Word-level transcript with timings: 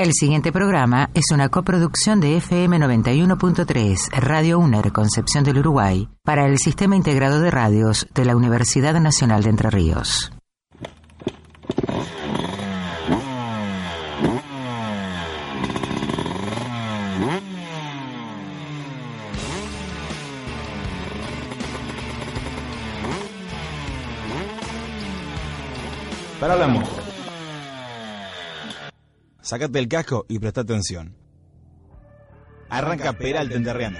El 0.00 0.14
siguiente 0.14 0.50
programa 0.50 1.10
es 1.12 1.26
una 1.30 1.50
coproducción 1.50 2.20
de 2.20 2.38
FM 2.38 2.78
91.3, 2.78 4.08
Radio 4.12 4.58
UNER, 4.58 4.92
Concepción 4.92 5.44
del 5.44 5.58
Uruguay, 5.58 6.08
para 6.24 6.46
el 6.46 6.56
Sistema 6.56 6.96
Integrado 6.96 7.38
de 7.42 7.50
Radios 7.50 8.08
de 8.14 8.24
la 8.24 8.34
Universidad 8.34 8.98
Nacional 8.98 9.42
de 9.42 9.50
Entre 9.50 9.68
Ríos. 9.68 10.32
Para. 26.40 26.99
Sácate 29.50 29.80
el 29.80 29.88
casco 29.88 30.26
y 30.28 30.38
presta 30.38 30.60
atención. 30.60 31.12
Arranca 32.68 33.12
Peralta 33.14 33.56
Enterriano. 33.56 33.98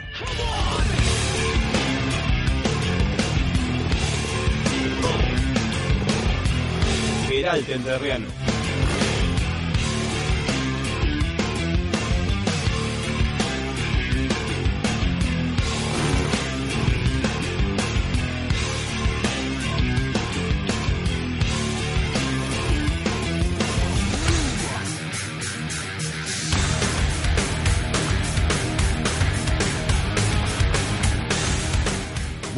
Peralta 7.29 7.73
Enterriano. 7.73 8.27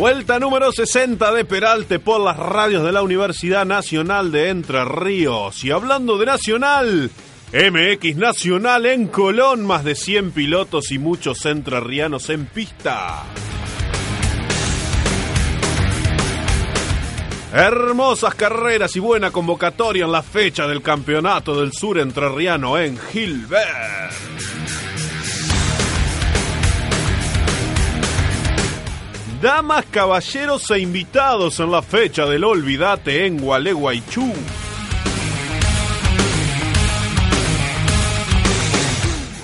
Vuelta 0.02 0.40
número 0.40 0.72
60 0.72 1.30
de 1.30 1.44
Peralte 1.44 2.00
por 2.00 2.20
las 2.20 2.36
radios 2.36 2.82
de 2.82 2.90
la 2.90 3.02
Universidad 3.02 3.64
Nacional 3.64 4.32
de 4.32 4.48
Entre 4.48 4.84
Ríos. 4.84 5.62
Y 5.62 5.70
hablando 5.70 6.18
de 6.18 6.26
Nacional, 6.26 7.08
MX 7.52 8.16
Nacional 8.16 8.86
en 8.86 9.06
Colón, 9.06 9.64
más 9.64 9.84
de 9.84 9.94
100 9.94 10.32
pilotos 10.32 10.90
y 10.90 10.98
muchos 10.98 11.46
entrerrianos 11.46 12.30
en 12.30 12.46
pista. 12.46 13.22
Hermosas 17.52 18.34
carreras 18.34 18.96
y 18.96 18.98
buena 18.98 19.30
convocatoria 19.30 20.06
en 20.06 20.10
la 20.10 20.24
fecha 20.24 20.66
del 20.66 20.82
Campeonato 20.82 21.60
del 21.60 21.72
Sur 21.72 22.00
Entrerriano 22.00 22.76
en 22.76 22.98
Gilbert. 22.98 24.10
Damas, 29.42 29.86
caballeros 29.90 30.70
e 30.70 30.78
invitados 30.78 31.58
en 31.58 31.72
la 31.72 31.82
fecha 31.82 32.26
del 32.26 32.44
Olvidate 32.44 33.26
en 33.26 33.38
Gualeguaychú. 33.38 34.32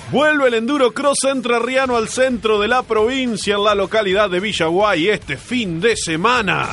Vuelve 0.09 0.47
el 0.47 0.53
Enduro 0.53 0.93
Cross 0.93 1.25
Entrerriano 1.29 1.97
al 1.97 2.07
centro 2.07 2.61
de 2.61 2.69
la 2.69 2.83
provincia 2.83 3.55
en 3.55 3.63
la 3.65 3.75
localidad 3.75 4.29
de 4.29 4.39
Villaguay 4.39 5.09
este 5.09 5.35
fin 5.35 5.81
de 5.81 5.97
semana. 5.97 6.69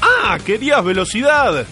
¡Ah! 0.00 0.38
¡Querías 0.42 0.82
velocidad! 0.82 1.66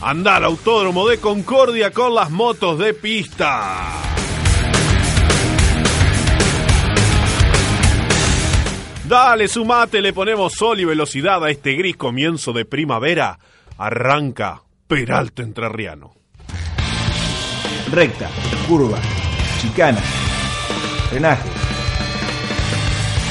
Anda 0.00 0.36
al 0.36 0.44
Autódromo 0.44 1.06
de 1.06 1.18
Concordia 1.18 1.90
con 1.90 2.14
las 2.14 2.30
motos 2.30 2.78
de 2.78 2.94
pista. 2.94 4.07
Dale, 9.08 9.48
sumate, 9.48 10.02
le 10.02 10.12
ponemos 10.12 10.52
sol 10.52 10.80
y 10.80 10.84
velocidad 10.84 11.42
a 11.42 11.48
este 11.48 11.72
gris 11.72 11.96
comienzo 11.96 12.52
de 12.52 12.66
primavera. 12.66 13.38
Arranca 13.78 14.62
Peralta 14.86 15.42
Entrerriano. 15.42 16.12
Recta, 17.90 18.28
curva, 18.68 18.98
chicana, 19.62 20.00
frenaje. 21.08 21.48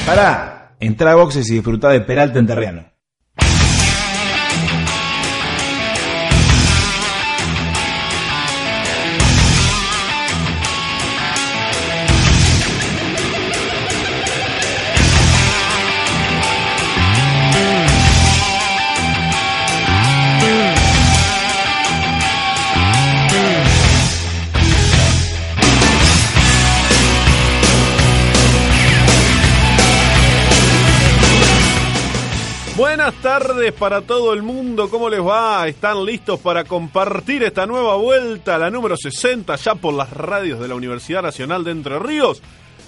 Pará, 0.04 0.74
entra 0.80 1.12
a 1.12 1.14
boxes 1.14 1.48
y 1.48 1.54
disfruta 1.54 1.90
de 1.90 2.00
Peralta 2.00 2.40
Enterriano. 2.40 2.97
Buenas 32.98 33.22
tardes 33.22 33.72
para 33.74 34.00
todo 34.00 34.32
el 34.32 34.42
mundo, 34.42 34.90
¿cómo 34.90 35.08
les 35.08 35.20
va? 35.20 35.68
¿Están 35.68 36.04
listos 36.04 36.40
para 36.40 36.64
compartir 36.64 37.44
esta 37.44 37.64
nueva 37.64 37.94
vuelta, 37.94 38.58
la 38.58 38.70
número 38.70 38.96
60, 38.96 39.54
ya 39.54 39.76
por 39.76 39.94
las 39.94 40.10
radios 40.10 40.58
de 40.58 40.66
la 40.66 40.74
Universidad 40.74 41.22
Nacional 41.22 41.62
de 41.62 41.70
Entre 41.70 41.96
Ríos? 42.00 42.42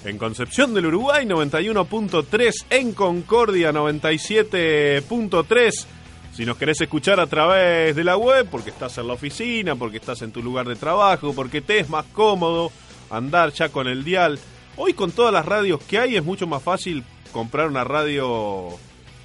En 0.04 0.18
Concepción 0.18 0.74
del 0.74 0.86
Uruguay 0.86 1.24
91.3, 1.26 2.52
en 2.70 2.92
Concordia 2.92 3.70
97.3. 3.70 5.86
Si 6.32 6.44
nos 6.44 6.56
querés 6.56 6.80
escuchar 6.80 7.20
a 7.20 7.28
través 7.28 7.94
de 7.94 8.02
la 8.02 8.16
web, 8.16 8.48
porque 8.50 8.70
estás 8.70 8.98
en 8.98 9.06
la 9.06 9.12
oficina, 9.12 9.76
porque 9.76 9.98
estás 9.98 10.22
en 10.22 10.32
tu 10.32 10.42
lugar 10.42 10.66
de 10.66 10.74
trabajo, 10.74 11.34
porque 11.34 11.60
te 11.60 11.78
es 11.78 11.88
más 11.88 12.06
cómodo 12.06 12.72
andar 13.10 13.52
ya 13.52 13.68
con 13.68 13.86
el 13.86 14.02
dial. 14.02 14.40
Hoy 14.76 14.92
con 14.92 15.12
todas 15.12 15.32
las 15.32 15.46
radios 15.46 15.80
que 15.84 16.00
hay 16.00 16.16
es 16.16 16.24
mucho 16.24 16.48
más 16.48 16.64
fácil 16.64 17.04
comprar 17.32 17.68
una 17.68 17.84
radio 17.84 18.76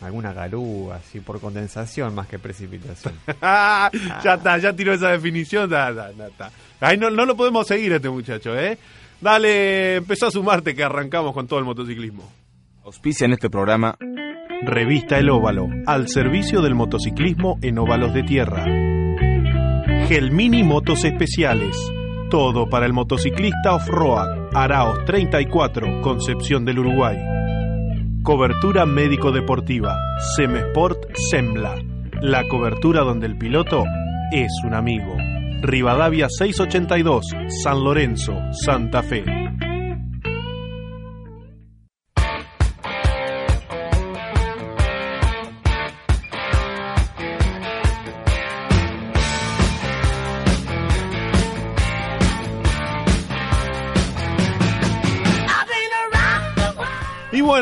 alguna 0.00 0.32
garú, 0.32 0.92
así 0.92 1.20
por 1.20 1.40
condensación 1.40 2.14
más 2.14 2.26
que 2.26 2.38
precipitación. 2.38 3.14
ya 3.40 4.34
está, 4.34 4.58
ya 4.58 4.72
tiró 4.72 4.92
esa 4.92 5.10
definición. 5.10 5.68
Da, 5.70 5.92
da, 5.92 6.12
da, 6.12 6.50
Ahí 6.80 6.96
no, 6.96 7.10
no 7.10 7.24
lo 7.24 7.36
podemos 7.36 7.66
seguir 7.66 7.92
a 7.92 7.96
este 7.96 8.10
muchacho, 8.10 8.58
¿eh? 8.58 8.78
Dale, 9.20 9.96
empezó 9.96 10.26
a 10.26 10.30
sumarte 10.30 10.74
que 10.74 10.84
arrancamos 10.84 11.32
con 11.32 11.46
todo 11.46 11.58
el 11.58 11.64
motociclismo. 11.64 12.30
Auspicia 12.84 13.24
en 13.24 13.32
este 13.32 13.48
programa 13.48 13.96
Revista 14.62 15.18
El 15.18 15.30
Óvalo, 15.30 15.68
al 15.86 16.08
servicio 16.08 16.62
del 16.62 16.74
motociclismo 16.74 17.58
en 17.62 17.78
óvalos 17.78 18.12
de 18.14 18.22
tierra. 18.22 18.64
Gelmini 20.08 20.62
Motos 20.62 21.04
Especiales, 21.04 21.76
todo 22.30 22.68
para 22.68 22.86
el 22.86 22.92
motociclista 22.92 23.74
off-road. 23.74 24.48
Araos 24.54 25.04
34, 25.04 26.00
Concepción 26.00 26.64
del 26.64 26.78
Uruguay. 26.78 27.16
Cobertura 28.22 28.86
médico-deportiva, 28.86 29.96
Semesport 30.36 31.14
Sembla. 31.30 31.76
La 32.20 32.48
cobertura 32.48 33.02
donde 33.02 33.26
el 33.26 33.36
piloto 33.36 33.84
es 34.32 34.52
un 34.64 34.74
amigo. 34.74 35.16
Rivadavia 35.62 36.28
682, 36.28 37.26
San 37.62 37.84
Lorenzo, 37.84 38.34
Santa 38.52 39.02
Fe. 39.02 39.24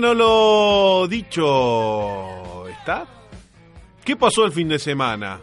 Bueno, 0.00 0.12
lo 0.12 1.06
dicho 1.06 2.67
está. 2.67 3.06
¿Qué 4.05 4.17
pasó 4.17 4.44
el 4.44 4.50
fin 4.50 4.69
de 4.69 4.81
semana? 4.81 5.38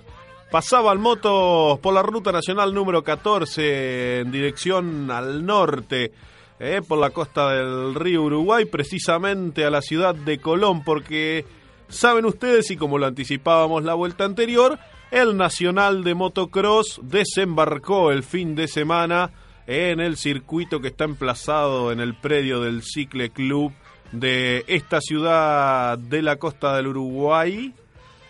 Pasaba 0.51 0.91
el 0.91 0.99
moto 0.99 1.79
por 1.81 1.93
la 1.93 2.01
ruta 2.03 2.33
nacional 2.33 2.73
número 2.73 3.01
14 3.01 4.19
en 4.19 4.29
dirección 4.29 5.09
al 5.09 5.45
norte, 5.45 6.11
eh, 6.59 6.81
por 6.85 6.99
la 6.99 7.11
costa 7.11 7.53
del 7.53 7.95
río 7.95 8.23
Uruguay, 8.23 8.65
precisamente 8.65 9.63
a 9.63 9.69
la 9.69 9.81
ciudad 9.81 10.15
de 10.15 10.39
Colón, 10.39 10.83
porque 10.83 11.45
saben 11.87 12.25
ustedes, 12.25 12.71
y 12.71 12.75
como 12.75 12.97
lo 12.97 13.05
anticipábamos 13.05 13.85
la 13.85 13.93
vuelta 13.93 14.25
anterior, 14.25 14.77
el 15.11 15.37
Nacional 15.37 16.03
de 16.03 16.13
Motocross 16.13 16.99
desembarcó 17.03 18.11
el 18.11 18.23
fin 18.23 18.55
de 18.55 18.67
semana 18.67 19.31
en 19.65 20.01
el 20.01 20.17
circuito 20.17 20.81
que 20.81 20.89
está 20.89 21.05
emplazado 21.05 21.93
en 21.93 22.01
el 22.01 22.15
predio 22.15 22.59
del 22.59 22.83
Cicle 22.83 23.29
Club 23.29 23.71
de 24.11 24.63
esta 24.67 24.99
ciudad 25.01 25.97
de 25.97 26.21
la 26.21 26.35
costa 26.37 26.75
del 26.75 26.87
Uruguay. 26.87 27.73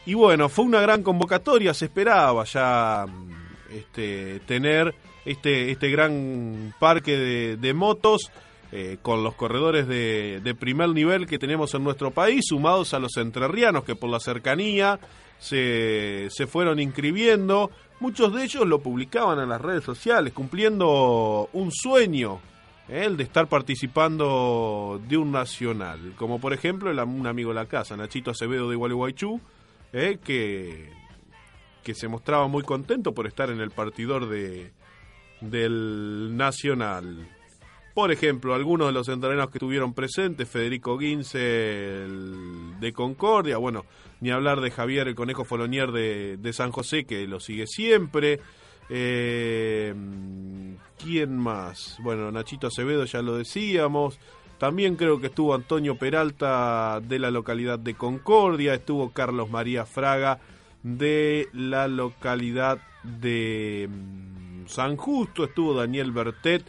Y 0.06 0.14
bueno, 0.14 0.50
fue 0.50 0.66
una 0.66 0.82
gran 0.82 1.04
convocatoria, 1.04 1.74
se 1.74 1.86
esperaba 1.86 2.44
ya 2.46 3.06
este, 3.72 4.40
tener 4.42 4.96
este, 5.26 5.72
este 5.72 5.90
gran 5.90 6.74
parque 6.80 7.18
de, 7.18 7.58
de 7.58 7.74
motos 7.74 8.32
eh, 8.72 8.98
con 9.02 9.24
los 9.24 9.36
corredores 9.36 9.88
de, 9.88 10.40
de, 10.42 10.56
primer 10.56 10.90
nivel 10.90 11.28
que 11.28 11.38
tenemos 11.38 11.74
en 11.74 11.84
nuestro 11.84 12.12
país, 12.12 12.46
sumados 12.48 12.94
a 12.94 13.00
los 13.00 13.18
entrerrianos 13.18 13.84
que 13.84 13.96
por 13.96 14.10
la 14.10 14.20
cercanía 14.20 15.00
se, 15.40 16.28
se 16.30 16.48
fueron 16.48 16.80
inscribiendo. 16.80 17.70
Muchos 18.00 18.34
de 18.34 18.44
ellos 18.44 18.66
lo 18.66 18.80
publicaban 18.80 19.40
en 19.40 19.50
las 19.50 19.62
redes 19.62 19.84
sociales, 19.84 20.34
cumpliendo 20.34 21.50
un 21.54 21.72
sueño 21.72 22.40
el 22.92 23.16
de 23.16 23.24
estar 23.24 23.48
participando 23.48 25.02
de 25.08 25.16
un 25.16 25.32
nacional, 25.32 26.14
como 26.18 26.42
por 26.42 26.52
ejemplo 26.52 26.92
un 27.06 27.26
amigo 27.26 27.52
de 27.52 27.56
la 27.56 27.66
casa, 27.66 27.96
Nachito 27.96 28.32
Acevedo 28.32 28.70
de 28.70 28.76
Gualeguaychú, 28.76 29.40
eh, 29.94 30.20
que, 30.22 30.92
que 31.84 31.96
se 31.96 32.10
mostraba 32.10 32.50
muy 32.50 32.64
contento 32.64 33.14
por 33.14 33.28
estar 33.28 33.50
en 33.50 33.62
el 33.62 33.72
partidor 33.72 34.28
de, 34.28 34.74
del 35.40 36.36
nacional. 36.36 37.30
Por 37.94 38.12
ejemplo, 38.12 38.54
algunos 38.54 38.88
de 38.88 38.94
los 38.94 39.08
entrenados 39.08 39.52
que 39.52 39.58
estuvieron 39.58 39.94
presentes, 39.94 40.50
Federico 40.50 40.98
Guince 40.98 41.40
de 41.40 42.94
Concordia, 42.94 43.58
bueno, 43.58 43.86
ni 44.20 44.32
hablar 44.32 44.60
de 44.60 44.70
Javier 44.70 45.08
el 45.08 45.16
Conejo 45.16 45.46
Folonier 45.46 45.94
de, 45.94 46.36
de 46.38 46.54
San 46.54 46.72
José, 46.72 47.06
que 47.06 47.26
lo 47.26 47.40
sigue 47.40 47.68
siempre. 47.68 48.42
Eh, 48.90 49.94
¿Quién 50.98 51.38
más? 51.38 51.98
Bueno, 52.00 52.32
Nachito 52.32 52.68
Acevedo 52.68 53.06
ya 53.06 53.22
lo 53.22 53.36
decíamos. 53.36 54.20
También 54.58 54.96
creo 54.96 55.20
que 55.20 55.28
estuvo 55.28 55.56
Antonio 55.56 55.96
Peralta 55.96 57.00
de 57.02 57.18
la 57.18 57.32
localidad 57.32 57.80
de 57.80 57.96
Concordia. 57.96 58.76
Estuvo 58.76 59.10
Carlos 59.10 59.50
María 59.50 59.86
Fraga 59.86 60.40
de 60.84 61.50
la 61.54 61.88
localidad 61.88 62.80
de 63.04 63.90
mm, 63.90 64.68
San 64.68 64.98
Justo. 64.98 65.46
Estuvo 65.46 65.74
Daniel 65.74 66.12
Bertet 66.12 66.64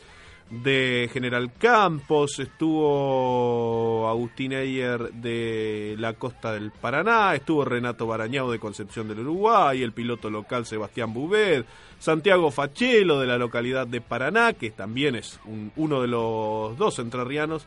de 0.52 1.08
General 1.10 1.50
Campos, 1.54 2.38
estuvo 2.38 4.06
Agustín 4.06 4.52
Eyer 4.52 5.10
de 5.14 5.96
la 5.98 6.12
costa 6.12 6.52
del 6.52 6.70
Paraná, 6.70 7.34
estuvo 7.34 7.64
Renato 7.64 8.06
Barañao 8.06 8.50
de 8.50 8.58
Concepción 8.58 9.08
del 9.08 9.20
Uruguay, 9.20 9.82
el 9.82 9.92
piloto 9.92 10.28
local 10.28 10.66
Sebastián 10.66 11.14
Bubed, 11.14 11.64
Santiago 11.98 12.50
Fachelo 12.50 13.18
de 13.18 13.26
la 13.26 13.38
localidad 13.38 13.86
de 13.86 14.02
Paraná, 14.02 14.52
que 14.52 14.70
también 14.70 15.14
es 15.14 15.40
un, 15.46 15.72
uno 15.76 16.02
de 16.02 16.08
los 16.08 16.76
dos 16.76 16.98
entrerrianos, 16.98 17.66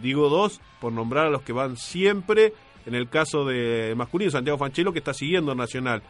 digo 0.00 0.30
dos 0.30 0.62
por 0.80 0.94
nombrar 0.94 1.26
a 1.26 1.30
los 1.30 1.42
que 1.42 1.52
van 1.52 1.76
siempre, 1.76 2.54
en 2.86 2.94
el 2.94 3.10
caso 3.10 3.44
de 3.44 3.92
masculino 3.98 4.30
Santiago 4.30 4.56
Fachelo 4.56 4.94
que 4.94 5.00
está 5.00 5.12
siguiendo 5.12 5.54
Nacional. 5.54 6.02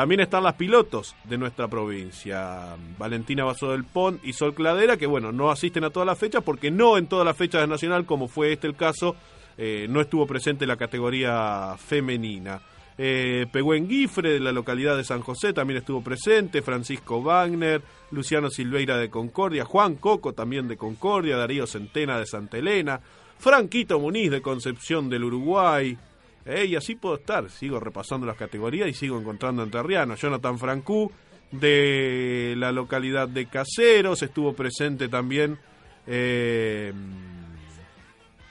También 0.00 0.20
están 0.20 0.44
las 0.44 0.54
pilotos 0.54 1.14
de 1.24 1.36
nuestra 1.36 1.68
provincia, 1.68 2.74
Valentina 2.96 3.44
Vaso 3.44 3.72
del 3.72 3.84
Pont 3.84 4.24
y 4.24 4.32
Sol 4.32 4.54
Cladera, 4.54 4.96
que 4.96 5.06
bueno, 5.06 5.30
no 5.30 5.50
asisten 5.50 5.84
a 5.84 5.90
todas 5.90 6.06
las 6.06 6.18
fechas 6.18 6.42
porque 6.42 6.70
no 6.70 6.96
en 6.96 7.06
todas 7.06 7.26
las 7.26 7.36
fechas 7.36 7.60
de 7.60 7.66
Nacional, 7.66 8.06
como 8.06 8.26
fue 8.26 8.50
este 8.50 8.66
el 8.66 8.76
caso, 8.76 9.14
eh, 9.58 9.86
no 9.90 10.00
estuvo 10.00 10.26
presente 10.26 10.66
la 10.66 10.78
categoría 10.78 11.74
femenina. 11.76 12.62
Eh, 12.96 13.44
Pehuen 13.52 13.88
Guifre, 13.88 14.30
de 14.30 14.40
la 14.40 14.52
localidad 14.52 14.96
de 14.96 15.04
San 15.04 15.20
José, 15.20 15.52
también 15.52 15.80
estuvo 15.80 16.02
presente, 16.02 16.62
Francisco 16.62 17.20
Wagner, 17.20 17.82
Luciano 18.10 18.48
Silveira 18.48 18.96
de 18.96 19.10
Concordia, 19.10 19.66
Juan 19.66 19.96
Coco 19.96 20.32
también 20.32 20.66
de 20.66 20.78
Concordia, 20.78 21.36
Darío 21.36 21.66
Centena 21.66 22.18
de 22.18 22.24
Santa 22.24 22.56
Elena, 22.56 23.02
Franquito 23.38 24.00
Muniz 24.00 24.30
de 24.30 24.40
Concepción 24.40 25.10
del 25.10 25.24
Uruguay, 25.24 25.98
eh, 26.44 26.64
y 26.66 26.76
así 26.76 26.94
puedo 26.94 27.16
estar, 27.16 27.50
sigo 27.50 27.80
repasando 27.80 28.26
las 28.26 28.36
categorías 28.36 28.88
y 28.88 28.94
sigo 28.94 29.18
encontrando 29.18 29.62
entrerrianos. 29.62 30.20
Jonathan 30.20 30.58
Francú, 30.58 31.10
de 31.50 32.54
la 32.56 32.72
localidad 32.72 33.28
de 33.28 33.46
Caseros, 33.46 34.22
estuvo 34.22 34.52
presente 34.52 35.08
también 35.08 35.58
eh, 36.06 36.92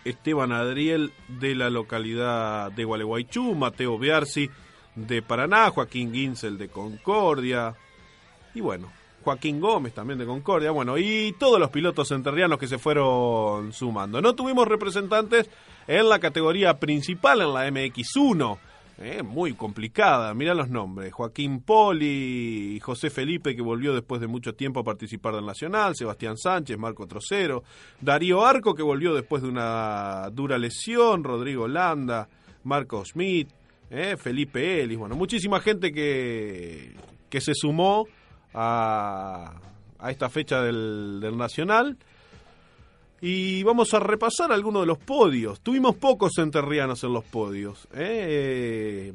Esteban 0.05 0.51
Adriel 0.51 1.11
de 1.27 1.55
la 1.55 1.69
localidad 1.69 2.71
de 2.71 2.83
Gualeguaychú, 2.83 3.55
Mateo 3.55 3.97
Biarci 3.97 4.49
de 4.95 5.21
Paraná, 5.21 5.69
Joaquín 5.69 6.13
Ginsel 6.13 6.57
de 6.57 6.67
Concordia, 6.67 7.75
y 8.53 8.61
bueno, 8.61 8.91
Joaquín 9.29 9.59
Gómez 9.59 9.93
también 9.93 10.17
de 10.17 10.25
Concordia, 10.25 10.71
bueno, 10.71 10.97
y 10.97 11.35
todos 11.37 11.59
los 11.59 11.69
pilotos 11.69 12.09
enterrianos 12.09 12.57
que 12.57 12.65
se 12.65 12.79
fueron 12.79 13.71
sumando. 13.73 14.19
No 14.23 14.33
tuvimos 14.33 14.67
representantes 14.67 15.47
en 15.85 16.09
la 16.09 16.17
categoría 16.17 16.79
principal, 16.79 17.41
en 17.41 17.53
la 17.53 17.69
MX1. 17.69 18.57
Eh, 18.97 19.21
muy 19.21 19.53
complicada, 19.53 20.33
mira 20.33 20.55
los 20.55 20.71
nombres. 20.71 21.13
Joaquín 21.13 21.61
Poli, 21.61 22.79
José 22.81 23.11
Felipe, 23.11 23.55
que 23.55 23.61
volvió 23.61 23.93
después 23.93 24.19
de 24.19 24.25
mucho 24.25 24.55
tiempo 24.55 24.79
a 24.79 24.83
participar 24.83 25.35
del 25.35 25.45
Nacional, 25.45 25.95
Sebastián 25.95 26.35
Sánchez, 26.35 26.75
Marco 26.79 27.05
Trocero, 27.05 27.61
Darío 28.01 28.43
Arco, 28.43 28.73
que 28.73 28.81
volvió 28.81 29.13
después 29.13 29.43
de 29.43 29.49
una 29.49 30.27
dura 30.31 30.57
lesión, 30.57 31.23
Rodrigo 31.23 31.67
Landa, 31.67 32.27
Marco 32.63 33.05
Schmidt, 33.05 33.49
eh, 33.91 34.17
Felipe 34.17 34.81
Ellis, 34.81 34.97
bueno, 34.97 35.15
muchísima 35.15 35.59
gente 35.59 35.91
que, 35.91 36.95
que 37.29 37.41
se 37.41 37.53
sumó 37.53 38.07
a, 38.53 39.53
a 39.99 40.11
esta 40.11 40.29
fecha 40.29 40.61
del, 40.61 41.37
Nacional 41.37 41.97
y 43.21 43.63
vamos 43.63 43.93
a 43.93 43.99
repasar 43.99 44.51
algunos 44.51 44.83
de 44.83 44.87
los 44.87 44.97
podios. 44.97 45.59
Tuvimos 45.59 45.95
pocos 45.97 46.37
enterrianos 46.37 47.03
en 47.03 47.13
los 47.13 47.25
podios. 47.25 47.87
¿eh? 47.93 49.13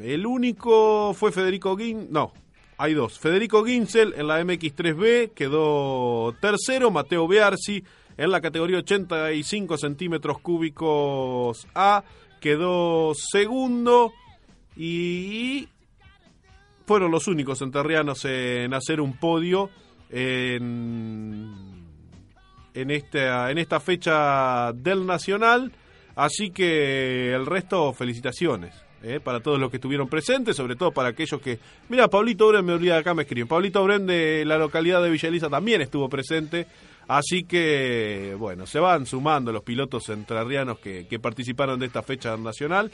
El 0.00 0.26
único 0.26 1.12
fue 1.14 1.32
Federico 1.32 1.76
Gin... 1.76 2.06
No, 2.10 2.32
hay 2.78 2.94
dos. 2.94 3.18
Federico 3.18 3.64
Ginsel 3.64 4.14
en 4.16 4.28
la 4.28 4.40
MX3B 4.42 5.32
quedó 5.34 6.34
tercero. 6.40 6.90
Mateo 6.90 7.26
Bearsi 7.26 7.82
en 8.16 8.30
la 8.30 8.40
categoría 8.40 8.78
85 8.78 9.76
centímetros 9.76 10.38
cúbicos 10.38 11.66
A 11.74 12.04
quedó 12.40 13.12
segundo. 13.14 14.12
Y 14.76 15.68
fueron 16.86 17.10
los 17.10 17.28
únicos 17.28 17.62
enterrianos 17.62 18.24
en 18.24 18.74
hacer 18.74 19.00
un 19.00 19.16
podio 19.16 19.70
en, 20.10 21.54
en, 22.74 22.90
esta, 22.90 23.50
en 23.50 23.58
esta 23.58 23.80
fecha 23.80 24.72
del 24.72 25.06
Nacional. 25.06 25.72
Así 26.14 26.50
que 26.50 27.32
el 27.34 27.46
resto, 27.46 27.92
felicitaciones. 27.92 28.74
eh, 29.02 29.20
para 29.20 29.40
todos 29.40 29.58
los 29.58 29.70
que 29.70 29.76
estuvieron 29.78 30.08
presentes, 30.08 30.56
sobre 30.56 30.76
todo 30.76 30.92
para 30.92 31.08
aquellos 31.10 31.40
que... 31.40 31.58
Mira, 31.88 32.08
Pablito 32.08 32.46
Obren, 32.46 32.64
me 32.64 32.72
olvidé 32.72 32.94
acá, 32.94 33.14
me 33.14 33.22
escriben. 33.22 33.48
Pablito 33.48 33.82
Obren 33.82 34.06
de 34.06 34.44
la 34.46 34.58
localidad 34.58 35.02
de 35.02 35.10
Villa 35.10 35.28
Elisa 35.28 35.48
también 35.50 35.80
estuvo 35.80 36.08
presente. 36.08 36.66
Así 37.08 37.42
que, 37.44 38.36
bueno, 38.38 38.66
se 38.66 38.78
van 38.78 39.06
sumando 39.06 39.52
los 39.52 39.64
pilotos 39.64 40.08
entrerrianos 40.08 40.78
que, 40.78 41.06
que 41.08 41.18
participaron 41.18 41.80
de 41.80 41.86
esta 41.86 42.02
fecha 42.02 42.36
nacional. 42.36 42.90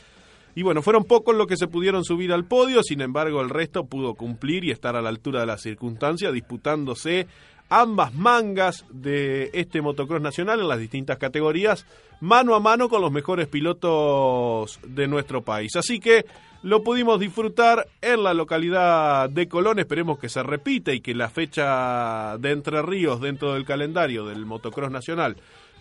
Y 0.58 0.62
bueno, 0.64 0.82
fueron 0.82 1.04
pocos 1.04 1.36
los 1.36 1.46
que 1.46 1.56
se 1.56 1.68
pudieron 1.68 2.02
subir 2.02 2.32
al 2.32 2.44
podio, 2.44 2.82
sin 2.82 3.00
embargo 3.00 3.40
el 3.40 3.48
resto 3.48 3.86
pudo 3.86 4.14
cumplir 4.14 4.64
y 4.64 4.72
estar 4.72 4.96
a 4.96 5.00
la 5.00 5.08
altura 5.08 5.38
de 5.38 5.46
las 5.46 5.62
circunstancias, 5.62 6.32
disputándose 6.32 7.28
ambas 7.68 8.12
mangas 8.12 8.84
de 8.90 9.50
este 9.52 9.80
motocross 9.80 10.20
nacional 10.20 10.58
en 10.58 10.66
las 10.66 10.80
distintas 10.80 11.16
categorías, 11.16 11.86
mano 12.20 12.56
a 12.56 12.58
mano 12.58 12.88
con 12.88 13.00
los 13.00 13.12
mejores 13.12 13.46
pilotos 13.46 14.80
de 14.84 15.06
nuestro 15.06 15.42
país. 15.42 15.76
Así 15.76 16.00
que 16.00 16.26
lo 16.64 16.82
pudimos 16.82 17.20
disfrutar 17.20 17.86
en 18.02 18.24
la 18.24 18.34
localidad 18.34 19.30
de 19.30 19.46
Colón, 19.46 19.78
esperemos 19.78 20.18
que 20.18 20.28
se 20.28 20.42
repita 20.42 20.92
y 20.92 21.00
que 21.00 21.14
la 21.14 21.30
fecha 21.30 22.36
de 22.36 22.50
Entre 22.50 22.82
Ríos 22.82 23.20
dentro 23.20 23.54
del 23.54 23.64
calendario 23.64 24.26
del 24.26 24.44
motocross 24.44 24.90
nacional 24.90 25.36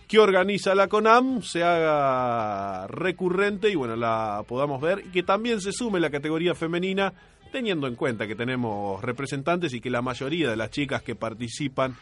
que 0.08 0.18
organiza 0.18 0.74
la 0.74 0.88
CONAM 0.88 1.42
se 1.42 1.62
haga 1.62 2.86
recurrente 2.86 3.68
y 3.68 3.74
bueno, 3.74 3.94
la 3.94 4.42
podamos 4.48 4.80
ver. 4.80 5.04
Y 5.06 5.10
que 5.10 5.22
también 5.22 5.60
se 5.60 5.72
sume 5.72 6.00
la 6.00 6.10
categoría 6.10 6.54
femenina 6.54 7.12
teniendo 7.52 7.86
en 7.86 7.94
cuenta 7.94 8.26
que 8.26 8.34
tenemos 8.34 9.02
representantes 9.02 9.72
y 9.74 9.80
que 9.80 9.90
la 9.90 10.02
mayoría 10.02 10.50
de 10.50 10.56
las 10.56 10.70
chicas 10.70 11.02
que 11.02 11.14
participan 11.14 11.94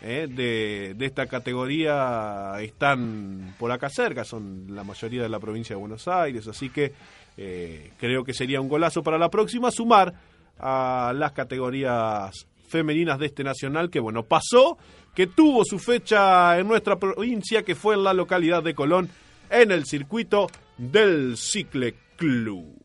eh, 0.00 0.26
de, 0.28 0.96
esta 1.06 1.26
categoría 1.26 2.54
están 2.60 3.54
por 3.58 3.70
acá 3.70 3.88
cerca, 3.88 4.24
son 4.24 4.66
la 4.74 4.82
mayoría 4.82 5.22
de 5.22 5.28
la 5.28 5.38
provincia 5.38 5.76
de 5.76 5.80
Buenos 5.80 6.08
Aires, 6.08 6.48
así 6.48 6.70
que 6.70 6.92
eh, 7.36 7.92
creo 7.98 8.24
que 8.24 8.34
sería 8.34 8.60
un 8.60 8.68
golazo 8.68 9.04
para 9.04 9.18
la 9.18 9.30
próxima 9.30 9.70
sumar 9.70 10.12
a 10.58 11.12
las 11.14 11.30
categorías 11.32 12.46
femeninas 12.68 13.20
de 13.20 13.26
este 13.26 13.44
nacional 13.44 13.90
que 13.90 14.00
bueno, 14.00 14.24
pasó, 14.24 14.76
que 15.14 15.26
tuvo 15.26 15.64
su 15.64 15.78
fecha 15.78 16.58
en 16.58 16.68
nuestra 16.68 16.98
provincia, 16.98 17.62
que 17.62 17.74
fue 17.74 17.94
en 17.94 18.04
la 18.04 18.14
localidad 18.14 18.62
de 18.62 18.74
Colón, 18.74 19.10
en 19.50 19.70
el 19.70 19.84
circuito 19.84 20.48
del 20.78 21.36
Cicle 21.36 21.94
Club. 22.16 22.82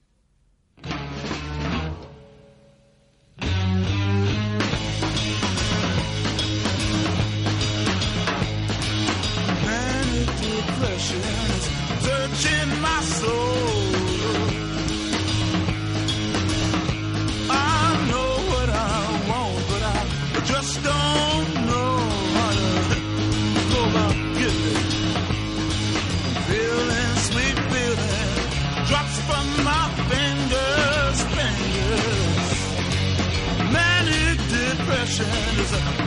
at 35.73 36.06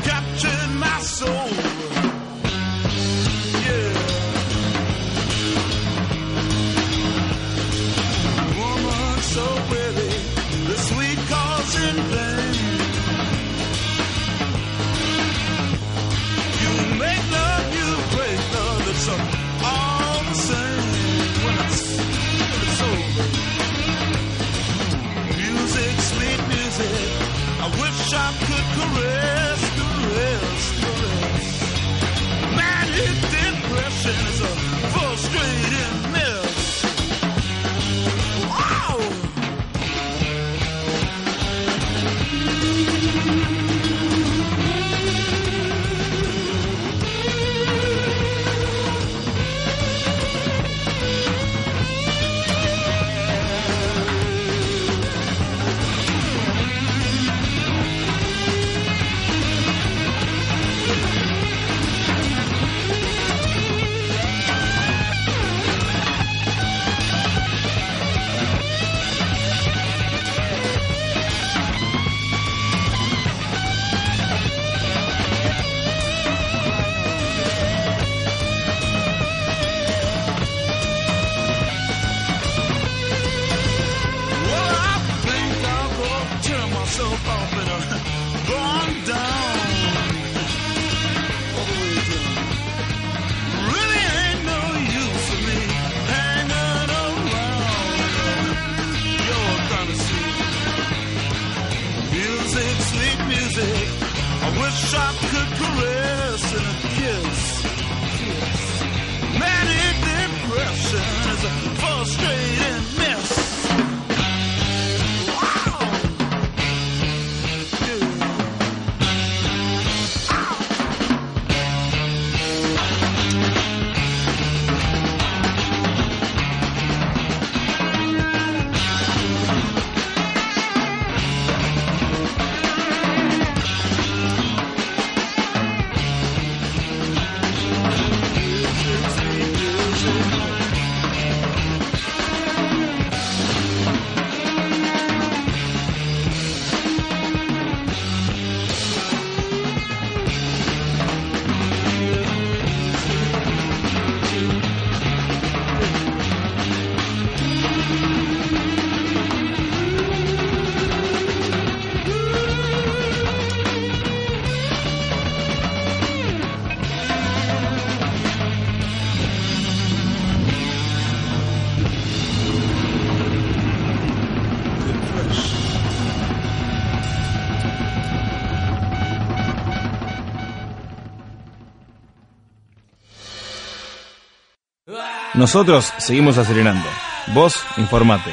Nosotros 185.40 185.94
seguimos 185.96 186.36
acelerando. 186.36 186.84
Vos, 187.28 187.64
informate. 187.78 188.30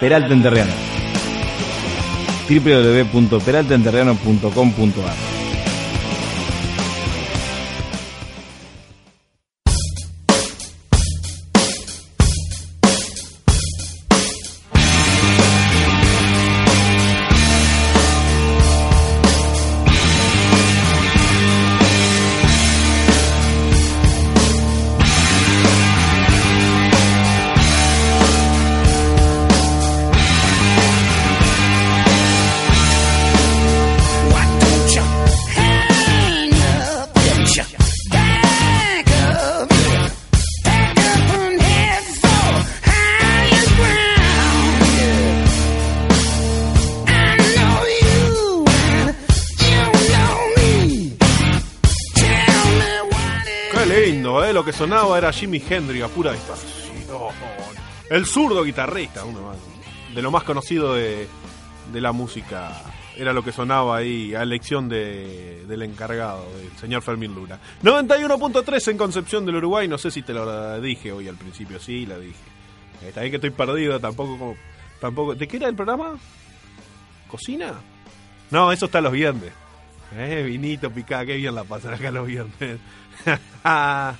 Peralta 0.00 0.32
era 55.32 55.38
Jimi 55.38 55.62
Hendrix 55.68 56.04
a 56.04 56.08
pura 56.08 56.32
distorsión. 56.32 56.92
El 58.10 58.26
zurdo 58.26 58.62
guitarrista, 58.62 59.24
uno 59.24 59.42
más. 59.42 59.56
De 60.14 60.20
lo 60.20 60.30
más 60.30 60.42
conocido 60.44 60.94
de, 60.94 61.26
de 61.92 62.00
la 62.00 62.12
música. 62.12 62.82
Era 63.16 63.32
lo 63.32 63.42
que 63.42 63.52
sonaba 63.52 63.96
ahí 63.96 64.34
a 64.34 64.42
elección 64.42 64.88
de, 64.88 65.64
del 65.66 65.82
encargado, 65.82 66.46
del 66.56 66.70
señor 66.78 67.02
Fermín 67.02 67.34
Luna. 67.34 67.58
91.3 67.82 68.90
en 68.90 68.98
Concepción 68.98 69.46
del 69.46 69.56
Uruguay. 69.56 69.88
No 69.88 69.98
sé 69.98 70.10
si 70.10 70.22
te 70.22 70.32
lo 70.32 70.80
dije 70.80 71.12
hoy 71.12 71.28
al 71.28 71.36
principio. 71.36 71.78
Sí, 71.80 72.06
la 72.06 72.18
dije. 72.18 72.34
Está 73.06 73.20
bien 73.20 73.32
que 73.32 73.36
estoy 73.36 73.50
perdido, 73.50 73.98
tampoco 74.00 74.56
tampoco. 75.00 75.34
¿De 75.34 75.48
qué 75.48 75.56
era 75.56 75.68
el 75.68 75.74
programa? 75.74 76.18
¿Cocina? 77.28 77.74
No, 78.50 78.70
eso 78.70 78.86
está 78.86 79.00
los 79.00 79.12
viernes. 79.12 79.52
Eh, 80.16 80.44
vinito, 80.46 80.90
picada, 80.90 81.26
qué 81.26 81.36
bien 81.36 81.54
la 81.54 81.64
pasan 81.64 81.92
acá 81.94 82.10
los 82.10 82.26
viernes. 82.26 82.80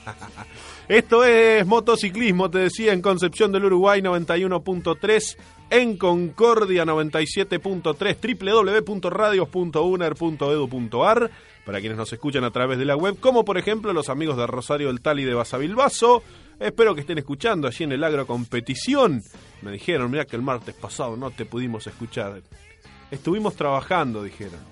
Esto 0.89 1.25
es 1.25 1.67
motociclismo, 1.67 2.49
te 2.51 2.61
decía, 2.61 2.93
en 2.93 3.03
Concepción 3.03 3.51
del 3.53 3.67
Uruguay 3.67 4.01
91.3, 4.01 5.37
en 5.71 5.97
Concordia 5.97 6.85
97.3, 6.85 8.85
www.radios.uner.edu.ar, 8.87 11.31
para 11.65 11.81
quienes 11.81 11.99
nos 11.99 12.13
escuchan 12.13 12.43
a 12.45 12.51
través 12.51 12.79
de 12.79 12.85
la 12.85 12.97
web, 12.97 13.19
como 13.21 13.45
por 13.45 13.59
ejemplo 13.59 13.93
los 13.93 14.09
amigos 14.09 14.37
de 14.37 14.47
Rosario 14.47 14.87
del 14.89 15.01
Tal 15.01 15.21
y 15.21 15.25
de 15.25 15.35
Basavilbaso. 15.35 16.25
Espero 16.59 16.95
que 16.95 17.03
estén 17.03 17.19
escuchando 17.19 17.69
allí 17.69 17.85
en 17.85 17.93
el 17.93 18.03
Agro 18.05 18.27
Competición. 18.27 19.23
Me 19.63 19.73
dijeron, 19.73 20.11
mira 20.11 20.25
que 20.25 20.37
el 20.37 20.43
martes 20.43 20.75
pasado 20.75 21.17
no 21.17 21.31
te 21.31 21.45
pudimos 21.45 21.87
escuchar. 21.87 22.41
Estuvimos 23.11 23.55
trabajando, 23.57 24.23
dijeron 24.23 24.72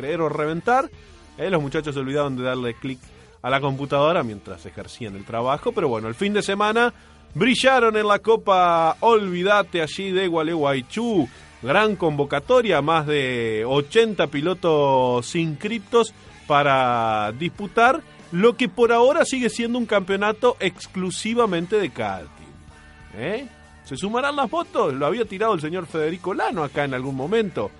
creer 0.00 0.20
o 0.20 0.28
reventar. 0.28 0.90
Eh, 1.36 1.50
los 1.50 1.60
muchachos 1.60 1.94
se 1.94 2.00
olvidaron 2.00 2.36
de 2.36 2.44
darle 2.44 2.74
clic 2.74 2.98
a 3.42 3.50
la 3.50 3.60
computadora 3.60 4.22
mientras 4.22 4.64
ejercían 4.66 5.16
el 5.16 5.24
trabajo. 5.24 5.72
Pero 5.72 5.88
bueno, 5.88 6.08
el 6.08 6.14
fin 6.14 6.32
de 6.32 6.42
semana 6.42 6.92
brillaron 7.34 7.96
en 7.96 8.08
la 8.08 8.18
Copa 8.18 8.96
Olvídate 9.00 9.82
allí 9.82 10.10
de 10.10 10.26
Gualeguaychú. 10.26 11.28
Gran 11.62 11.96
convocatoria, 11.96 12.80
más 12.80 13.06
de 13.06 13.64
80 13.66 14.28
pilotos 14.28 15.34
inscriptos 15.36 16.14
para 16.46 17.32
disputar 17.32 18.00
lo 18.32 18.56
que 18.56 18.68
por 18.68 18.92
ahora 18.92 19.26
sigue 19.26 19.50
siendo 19.50 19.78
un 19.78 19.84
campeonato 19.84 20.56
exclusivamente 20.58 21.76
de 21.76 21.90
karting. 21.90 22.30
¿Eh? 23.18 23.46
¿Se 23.84 23.96
sumarán 23.96 24.36
las 24.36 24.50
motos? 24.50 24.94
Lo 24.94 25.04
había 25.04 25.26
tirado 25.26 25.52
el 25.52 25.60
señor 25.60 25.86
Federico 25.86 26.32
Lano 26.32 26.64
acá 26.64 26.84
en 26.84 26.94
algún 26.94 27.14
momento. 27.14 27.70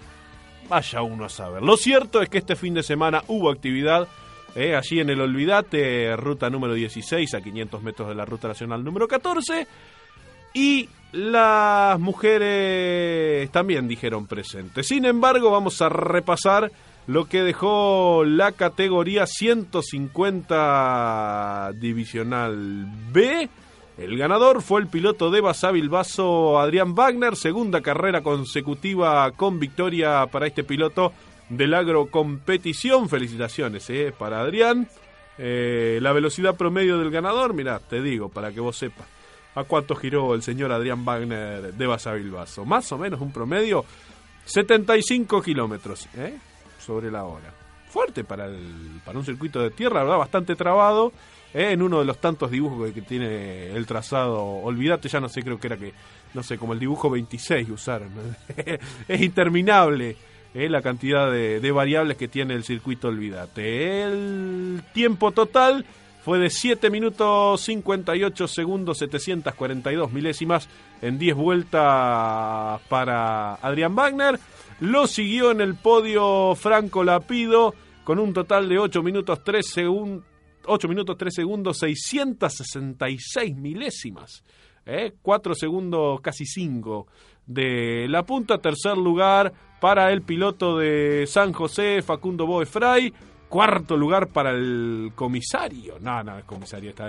Vaya 0.70 1.02
uno 1.02 1.24
a 1.24 1.28
saber. 1.28 1.62
Lo 1.62 1.76
cierto 1.76 2.22
es 2.22 2.28
que 2.28 2.38
este 2.38 2.54
fin 2.54 2.74
de 2.74 2.84
semana 2.84 3.24
hubo 3.26 3.50
actividad 3.50 4.06
eh, 4.54 4.76
allí 4.76 5.00
en 5.00 5.10
el 5.10 5.20
Olvidate, 5.20 6.14
ruta 6.16 6.48
número 6.48 6.74
16, 6.74 7.34
a 7.34 7.40
500 7.40 7.82
metros 7.82 8.08
de 8.08 8.14
la 8.14 8.24
ruta 8.24 8.46
nacional 8.46 8.84
número 8.84 9.08
14. 9.08 9.66
Y 10.54 10.88
las 11.10 11.98
mujeres 11.98 13.50
también 13.50 13.88
dijeron 13.88 14.28
presente. 14.28 14.84
Sin 14.84 15.06
embargo, 15.06 15.50
vamos 15.50 15.82
a 15.82 15.88
repasar 15.88 16.70
lo 17.08 17.24
que 17.24 17.42
dejó 17.42 18.22
la 18.24 18.52
categoría 18.52 19.26
150 19.26 21.72
Divisional 21.74 22.86
B. 23.10 23.48
El 24.00 24.16
ganador 24.16 24.62
fue 24.62 24.80
el 24.80 24.86
piloto 24.86 25.30
de 25.30 25.42
Basavilbaso 25.42 26.58
Adrián 26.58 26.94
Wagner, 26.94 27.36
segunda 27.36 27.82
carrera 27.82 28.22
consecutiva 28.22 29.30
con 29.32 29.60
victoria 29.60 30.26
para 30.32 30.46
este 30.46 30.64
piloto 30.64 31.12
del 31.50 31.74
agrocompetición. 31.74 33.10
Felicitaciones 33.10 33.90
eh, 33.90 34.10
para 34.18 34.40
Adrián. 34.40 34.88
Eh, 35.36 35.98
la 36.00 36.12
velocidad 36.12 36.56
promedio 36.56 36.96
del 36.96 37.10
ganador, 37.10 37.52
mirá, 37.52 37.78
te 37.78 38.00
digo, 38.00 38.30
para 38.30 38.52
que 38.52 38.60
vos 38.60 38.78
sepas. 38.78 39.06
¿A 39.54 39.64
cuánto 39.64 39.94
giró 39.94 40.34
el 40.34 40.42
señor 40.42 40.72
Adrián 40.72 41.04
Wagner 41.04 41.74
de 41.74 41.86
Basavilbaso? 41.86 42.64
Más 42.64 42.90
o 42.92 42.96
menos 42.96 43.20
un 43.20 43.32
promedio 43.34 43.84
75 44.46 45.42
kilómetros 45.42 46.08
¿eh? 46.16 46.38
sobre 46.78 47.10
la 47.10 47.24
hora. 47.24 47.52
Fuerte 47.90 48.24
para, 48.24 48.46
el, 48.46 49.02
para 49.04 49.18
un 49.18 49.26
circuito 49.26 49.60
de 49.60 49.68
tierra, 49.68 50.04
¿verdad? 50.04 50.16
Bastante 50.16 50.56
trabado. 50.56 51.12
En 51.52 51.82
uno 51.82 51.98
de 51.98 52.04
los 52.04 52.18
tantos 52.18 52.50
dibujos 52.50 52.92
que, 52.92 53.02
tiene 53.02 53.72
el 53.72 53.86
trazado. 53.86 54.42
Olvídate, 54.42 55.08
ya 55.08 55.20
no 55.20 55.28
sé, 55.28 55.42
creo 55.42 55.58
que 55.58 55.66
era 55.66 55.76
que, 55.76 55.92
no 56.34 56.42
sé, 56.42 56.58
como 56.58 56.72
el 56.72 56.78
dibujo 56.78 57.10
26 57.10 57.68
usaron. 57.70 58.10
es 59.08 59.20
interminable 59.20 60.16
¿eh? 60.54 60.68
la 60.68 60.80
cantidad 60.82 61.30
de, 61.30 61.60
de 61.60 61.72
variables 61.72 62.16
que 62.16 62.28
tiene 62.28 62.54
el 62.54 62.64
circuito 62.64 63.08
Olvídate. 63.08 64.02
El 64.02 64.82
tiempo 64.92 65.32
total 65.32 65.84
fue 66.24 66.38
de 66.38 66.50
7 66.50 66.90
minutos 66.90 67.62
58 67.62 68.46
segundos 68.46 68.98
742 68.98 70.12
milésimas 70.12 70.68
en 71.00 71.18
10 71.18 71.36
vueltas 71.36 72.80
para 72.88 73.54
Adrián 73.54 73.94
Wagner. 73.94 74.38
Lo 74.80 75.06
siguió 75.06 75.50
en 75.50 75.60
el 75.60 75.74
podio 75.74 76.54
Franco 76.54 77.04
Lapido 77.04 77.74
con 78.04 78.18
un 78.18 78.32
total 78.32 78.68
de 78.68 78.78
8 78.78 79.02
minutos 79.02 79.42
3 79.44 79.66
segundos. 79.66 80.29
8 80.66 80.88
minutos 80.88 81.16
3 81.16 81.34
segundos 81.34 81.78
666 81.78 83.56
milésimas. 83.56 84.44
¿eh? 84.86 85.12
4 85.22 85.54
segundos 85.54 86.20
casi 86.20 86.44
5 86.46 87.06
de 87.46 88.06
la 88.08 88.24
punta. 88.24 88.58
Tercer 88.58 88.96
lugar 88.96 89.52
para 89.80 90.12
el 90.12 90.22
piloto 90.22 90.78
de 90.78 91.26
San 91.26 91.52
José, 91.52 92.02
Facundo 92.02 92.46
Boefray. 92.46 93.12
Cuarto 93.48 93.96
lugar 93.96 94.28
para 94.28 94.50
el 94.52 95.10
comisario. 95.14 95.96
No, 96.00 96.22
no, 96.22 96.36
el 96.38 96.44
comisario 96.44 96.90
está 96.90 97.08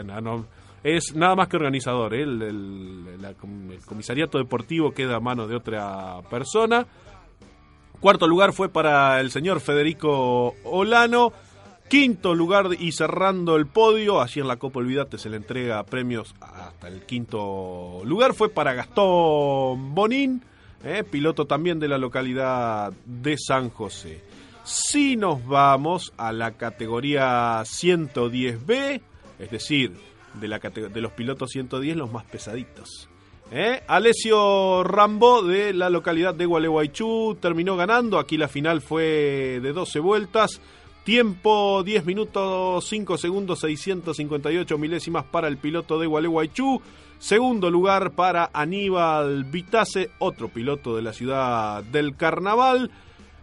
es 0.84 1.14
nada 1.16 1.36
más 1.36 1.48
que 1.48 1.58
organizador. 1.58 2.16
¿eh? 2.16 2.24
El, 2.24 2.42
el- 2.42 3.08
comisariato 3.86 4.38
deportivo 4.40 4.92
queda 4.92 5.18
a 5.18 5.20
mano 5.20 5.46
de 5.48 5.56
otra 5.56 6.20
persona. 6.30 6.88
Cuarto 8.00 8.28
lugar 8.28 8.54
fue 8.54 8.70
para 8.70 9.20
el 9.20 9.30
señor 9.30 9.60
Federico 9.60 10.56
Olano. 10.64 11.32
Quinto 11.92 12.34
lugar 12.36 12.70
y 12.80 12.94
cerrando 12.94 13.58
el 13.58 13.68
podio, 13.68 14.22
allí 14.22 14.40
en 14.40 14.48
la 14.48 14.56
Copa 14.56 14.80
Olvídate 14.80 15.18
se 15.18 15.30
le 15.30 15.36
entrega 15.36 15.84
premios 15.84 16.34
hasta 16.40 16.88
el 16.88 17.02
quinto 17.02 18.02
lugar, 18.06 18.34
fue 18.34 18.48
para 18.48 18.74
Gastón 18.74 19.94
Bonín, 19.94 20.42
eh, 20.86 21.04
piloto 21.04 21.48
también 21.48 21.82
de 21.82 21.90
la 21.90 21.98
localidad 21.98 22.94
de 23.06 23.36
San 23.38 23.72
José. 23.72 24.24
Si 24.64 25.18
nos 25.18 25.46
vamos 25.46 26.14
a 26.16 26.32
la 26.32 26.52
categoría 26.52 27.60
110B, 27.66 29.02
es 29.38 29.52
decir, 29.52 29.92
de, 30.36 30.48
la 30.48 30.60
de 30.60 31.02
los 31.02 31.12
pilotos 31.12 31.50
110 31.50 31.98
los 31.98 32.10
más 32.10 32.24
pesaditos. 32.24 33.10
¿Eh? 33.52 33.84
Alessio 33.86 34.82
Rambo 34.86 35.42
de 35.42 35.74
la 35.74 35.90
localidad 35.90 36.34
de 36.34 36.46
Gualeguaychú 36.46 37.38
terminó 37.42 37.76
ganando. 37.76 38.18
Aquí 38.18 38.38
la 38.38 38.48
final 38.48 38.80
fue 38.80 39.60
de 39.62 39.74
12 39.74 40.00
vueltas. 40.00 40.62
Tiempo 41.04 41.82
10 41.84 42.06
minutos 42.06 42.86
5 42.88 43.18
segundos 43.18 43.60
658 43.62 44.78
milésimas 44.78 45.26
para 45.26 45.48
el 45.48 45.58
piloto 45.58 46.00
de 46.00 46.06
Gualeguaychú. 46.06 46.80
Segundo 47.18 47.72
lugar 47.72 48.12
para 48.12 48.52
Aníbal 48.54 49.46
Vitase, 49.46 50.12
otro 50.20 50.50
piloto 50.50 50.96
de 50.96 51.02
la 51.02 51.12
ciudad 51.12 51.84
del 51.84 52.16
Carnaval. 52.16 52.92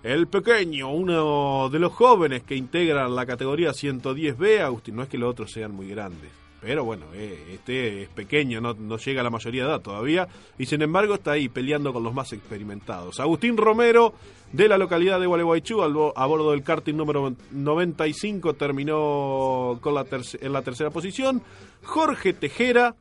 El 0.05 0.29
pequeño, 0.29 0.93
uno 0.93 1.69
de 1.69 1.81
los 1.81 1.93
jóvenes 1.93 2.45
que 2.45 2.55
integran 2.55 3.17
la 3.17 3.27
categoría 3.27 3.73
110B, 3.73 4.61
Agustín, 4.61 4.95
no 4.95 5.03
es 5.03 5.09
que 5.09 5.19
los 5.19 5.31
otros 5.31 5.51
sean 5.51 5.73
muy 5.73 5.89
grandes. 5.89 6.31
Pero 6.61 6.85
bueno, 6.85 7.07
eh, 7.15 7.53
este 7.55 8.03
es 8.03 8.09
pequeño, 8.09 8.61
no, 8.61 8.75
no 8.75 8.99
llega 8.99 9.21
a 9.21 9.25
la 9.25 9.31
mayoría 9.31 9.63
de 9.63 9.71
edad 9.71 9.81
todavía. 9.81 10.27
Y 10.59 10.67
sin 10.67 10.83
embargo 10.83 11.15
está 11.15 11.33
ahí 11.33 11.49
peleando 11.49 11.93
con 11.93 12.03
los 12.03 12.13
más 12.13 12.33
experimentados. 12.33 13.21
Agustín 13.21 13.57
Romero, 13.57 14.15
de 14.53 14.69
la 14.69 14.77
localidad 14.77 15.21
de 15.21 15.27
Gualeguaychú, 15.27 15.83
a 15.83 16.27
bordo 16.27 16.51
del 16.51 16.63
karting 16.63 16.95
número 16.95 17.35
95, 17.53 18.55
terminó 18.55 19.79
con 19.81 19.95
la 19.95 20.05
en 20.41 20.53
la 20.53 20.63
tercera 20.63 20.91
posición. 20.91 21.43
Jorge 21.85 22.33
Tejera 22.33 22.97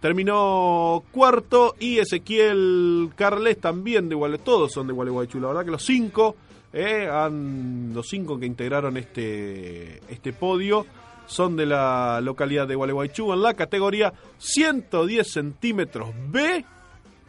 terminó 0.00 1.04
cuarto. 1.10 1.76
Y 1.78 1.98
Ezequiel 1.98 3.10
Carles 3.14 3.60
también 3.60 4.08
de 4.08 4.14
Gualeguaychú. 4.14 4.44
Todos 4.44 4.72
son 4.72 4.88
de 4.88 4.92
Gualeguaychú. 4.92 5.40
La 5.40 5.48
verdad 5.48 5.64
que 5.64 5.70
los 5.70 5.84
cinco, 5.84 6.36
eh, 6.72 7.08
han, 7.10 7.94
los 7.94 8.08
cinco 8.08 8.38
que 8.38 8.46
integraron 8.46 8.96
este, 8.98 10.00
este 10.12 10.32
podio 10.34 10.86
son 11.30 11.56
de 11.56 11.64
la 11.64 12.20
localidad 12.20 12.66
de 12.66 12.74
Gualeguaychú 12.74 13.32
en 13.32 13.42
la 13.42 13.54
categoría 13.54 14.12
110 14.38 15.30
centímetros 15.30 16.10
B 16.28 16.64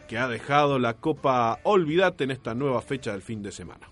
que 0.08 0.18
ha 0.18 0.28
dejado 0.28 0.80
la 0.80 0.96
Copa 0.96 1.60
Olvidate 1.64 2.24
en 2.26 2.32
esta 2.32 2.54
nueva 2.54 2.82
fecha 2.82 3.12
del 3.12 3.22
fin 3.22 3.42
de 3.42 3.52
semana. 3.52 3.88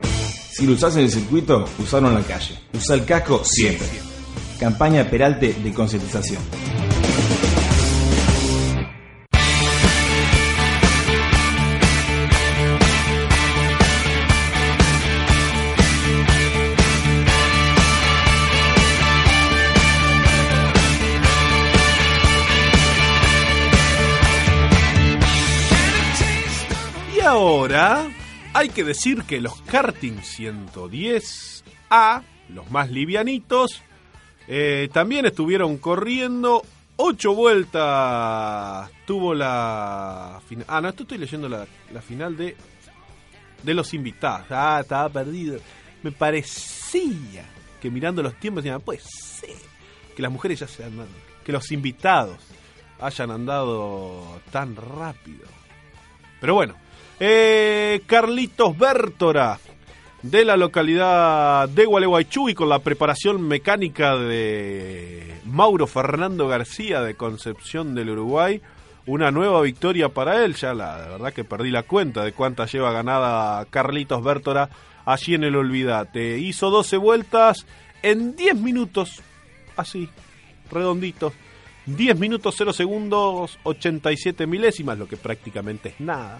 Si 0.00 0.66
lo 0.66 0.72
usás 0.72 0.96
en 0.96 1.02
el 1.02 1.10
circuito, 1.10 1.64
usalo 1.78 2.08
en 2.08 2.14
la 2.14 2.22
calle. 2.22 2.58
Usa 2.72 2.94
el 2.94 3.04
casco 3.04 3.42
siempre. 3.44 3.86
Campaña 4.58 5.04
Peralte 5.10 5.52
de 5.52 5.74
concientización. 5.74 6.42
Ahora 27.38 28.10
hay 28.52 28.68
que 28.70 28.82
decir 28.82 29.22
que 29.22 29.40
los 29.40 29.62
karting 29.62 30.16
110A, 30.16 32.24
los 32.48 32.68
más 32.72 32.90
livianitos, 32.90 33.80
eh, 34.48 34.88
también 34.92 35.24
estuvieron 35.24 35.78
corriendo. 35.78 36.64
Ocho 36.96 37.36
vueltas 37.36 38.90
tuvo 39.06 39.34
la 39.34 40.40
final. 40.48 40.66
Ah, 40.68 40.80
no, 40.80 40.88
esto 40.88 41.04
estoy 41.04 41.18
leyendo 41.18 41.48
la, 41.48 41.64
final 42.02 42.36
de, 42.36 42.56
de 43.62 43.74
los 43.74 43.94
invitados. 43.94 44.48
Ah, 44.50 44.80
estaba 44.82 45.08
perdido. 45.08 45.60
Me 46.02 46.10
parecía 46.10 47.44
que 47.80 47.88
mirando 47.88 48.20
los 48.20 48.34
tiempos 48.40 48.64
decían, 48.64 48.80
pues 48.80 49.04
ser 49.04 49.54
que 50.16 50.22
las 50.22 50.32
mujeres 50.32 50.58
ya 50.58 50.66
se 50.66 50.82
andan, 50.82 51.06
que 51.44 51.52
los 51.52 51.70
invitados 51.70 52.40
hayan 52.98 53.30
andado 53.30 54.40
tan 54.50 54.74
rápido. 54.74 55.46
Pero 56.40 56.54
bueno, 56.54 56.74
eh, 57.20 58.02
Carlitos 58.06 58.76
Bértora, 58.78 59.58
de 60.22 60.44
la 60.44 60.56
localidad 60.56 61.68
de 61.68 61.84
Gualeguaychú 61.84 62.48
y 62.48 62.54
con 62.54 62.68
la 62.68 62.80
preparación 62.80 63.42
mecánica 63.42 64.16
de 64.16 65.40
Mauro 65.44 65.86
Fernando 65.86 66.48
García 66.48 67.00
de 67.02 67.14
Concepción 67.14 67.94
del 67.94 68.10
Uruguay. 68.10 68.60
Una 69.06 69.30
nueva 69.30 69.62
victoria 69.62 70.10
para 70.10 70.44
él, 70.44 70.54
ya 70.54 70.74
la 70.74 70.96
verdad 70.96 71.32
que 71.32 71.44
perdí 71.44 71.70
la 71.70 71.82
cuenta 71.82 72.24
de 72.24 72.32
cuántas 72.32 72.70
lleva 72.72 72.92
ganada 72.92 73.64
Carlitos 73.66 74.22
Bértora 74.22 74.68
allí 75.06 75.34
en 75.34 75.44
el 75.44 75.56
Olvidate. 75.56 76.38
Hizo 76.38 76.70
12 76.70 76.98
vueltas 76.98 77.66
en 78.02 78.36
10 78.36 78.56
minutos, 78.56 79.22
así, 79.76 80.08
redonditos. 80.70 81.32
10 81.86 82.18
minutos 82.18 82.54
0 82.58 82.74
segundos 82.74 83.58
87 83.62 84.46
milésimas, 84.46 84.98
lo 84.98 85.08
que 85.08 85.16
prácticamente 85.16 85.88
es 85.88 86.00
nada 86.00 86.38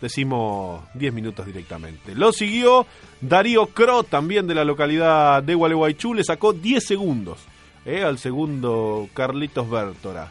decimos 0.00 0.82
10 0.94 1.12
minutos 1.12 1.46
directamente. 1.46 2.14
Lo 2.14 2.32
siguió 2.32 2.86
Darío 3.20 3.66
Cro, 3.66 4.02
también 4.04 4.46
de 4.46 4.54
la 4.54 4.64
localidad 4.64 5.42
de 5.42 5.54
Gualeguaychú, 5.54 6.14
le 6.14 6.24
sacó 6.24 6.52
10 6.52 6.84
segundos 6.84 7.38
eh, 7.84 8.02
al 8.02 8.18
segundo 8.18 9.08
Carlitos 9.14 9.68
Bértora. 9.68 10.30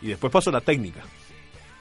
Y 0.00 0.08
después 0.08 0.32
pasó 0.32 0.50
la 0.50 0.60
técnica, 0.60 1.00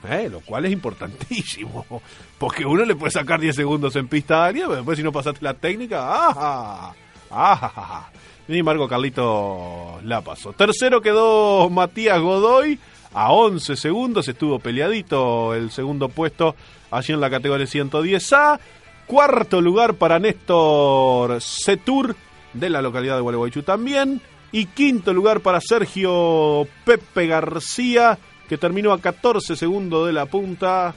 eh, 0.08 0.30
lo 0.30 0.41
cual 0.41 0.65
es 0.65 0.72
importantísimo, 0.72 1.86
porque 2.38 2.65
uno 2.65 2.86
le 2.86 2.96
puede 2.96 3.12
sacar 3.12 3.39
10 3.39 3.56
segundos 3.56 3.96
en 3.96 4.08
pista 4.08 4.46
aérea, 4.46 4.65
pero 4.65 4.78
después 4.78 4.98
si 4.98 5.04
no 5.04 5.12
pasaste 5.12 5.44
la 5.44 5.54
técnica, 5.54 6.00
¡ah! 6.04 6.94
¡ah! 7.32 8.10
Sin 8.46 8.56
embargo, 8.56 8.88
Carlitos 8.88 10.04
la 10.04 10.22
pasó. 10.22 10.52
Tercero 10.54 11.02
quedó 11.02 11.70
Matías 11.70 12.20
Godoy 12.20 12.80
a 13.13 13.32
11 13.32 13.76
segundos. 13.76 14.28
Estuvo 14.28 14.60
peleadito 14.60 15.54
el 15.54 15.71
segundo 15.71 16.10
puesto 16.10 16.56
allí 16.89 17.13
en 17.13 17.21
la 17.21 17.30
categoría 17.30 17.65
110A. 17.65 18.60
Cuarto 19.06 19.62
lugar 19.62 19.95
para 19.95 20.19
Néstor 20.19 21.41
Setur 21.41 22.15
de 22.54 22.69
la 22.69 22.82
localidad 22.82 23.15
de 23.15 23.21
Gualeguaychú 23.21 23.63
también. 23.63 24.21
Y 24.52 24.65
quinto 24.67 25.13
lugar 25.13 25.39
para 25.39 25.62
Sergio 25.62 26.67
Pepe 26.84 27.28
García, 27.28 28.17
que 28.50 28.58
terminó 28.58 28.91
a 28.91 29.00
14 29.00 29.56
segundos 29.56 30.08
de 30.08 30.13
la 30.13 30.26
punta. 30.26 30.93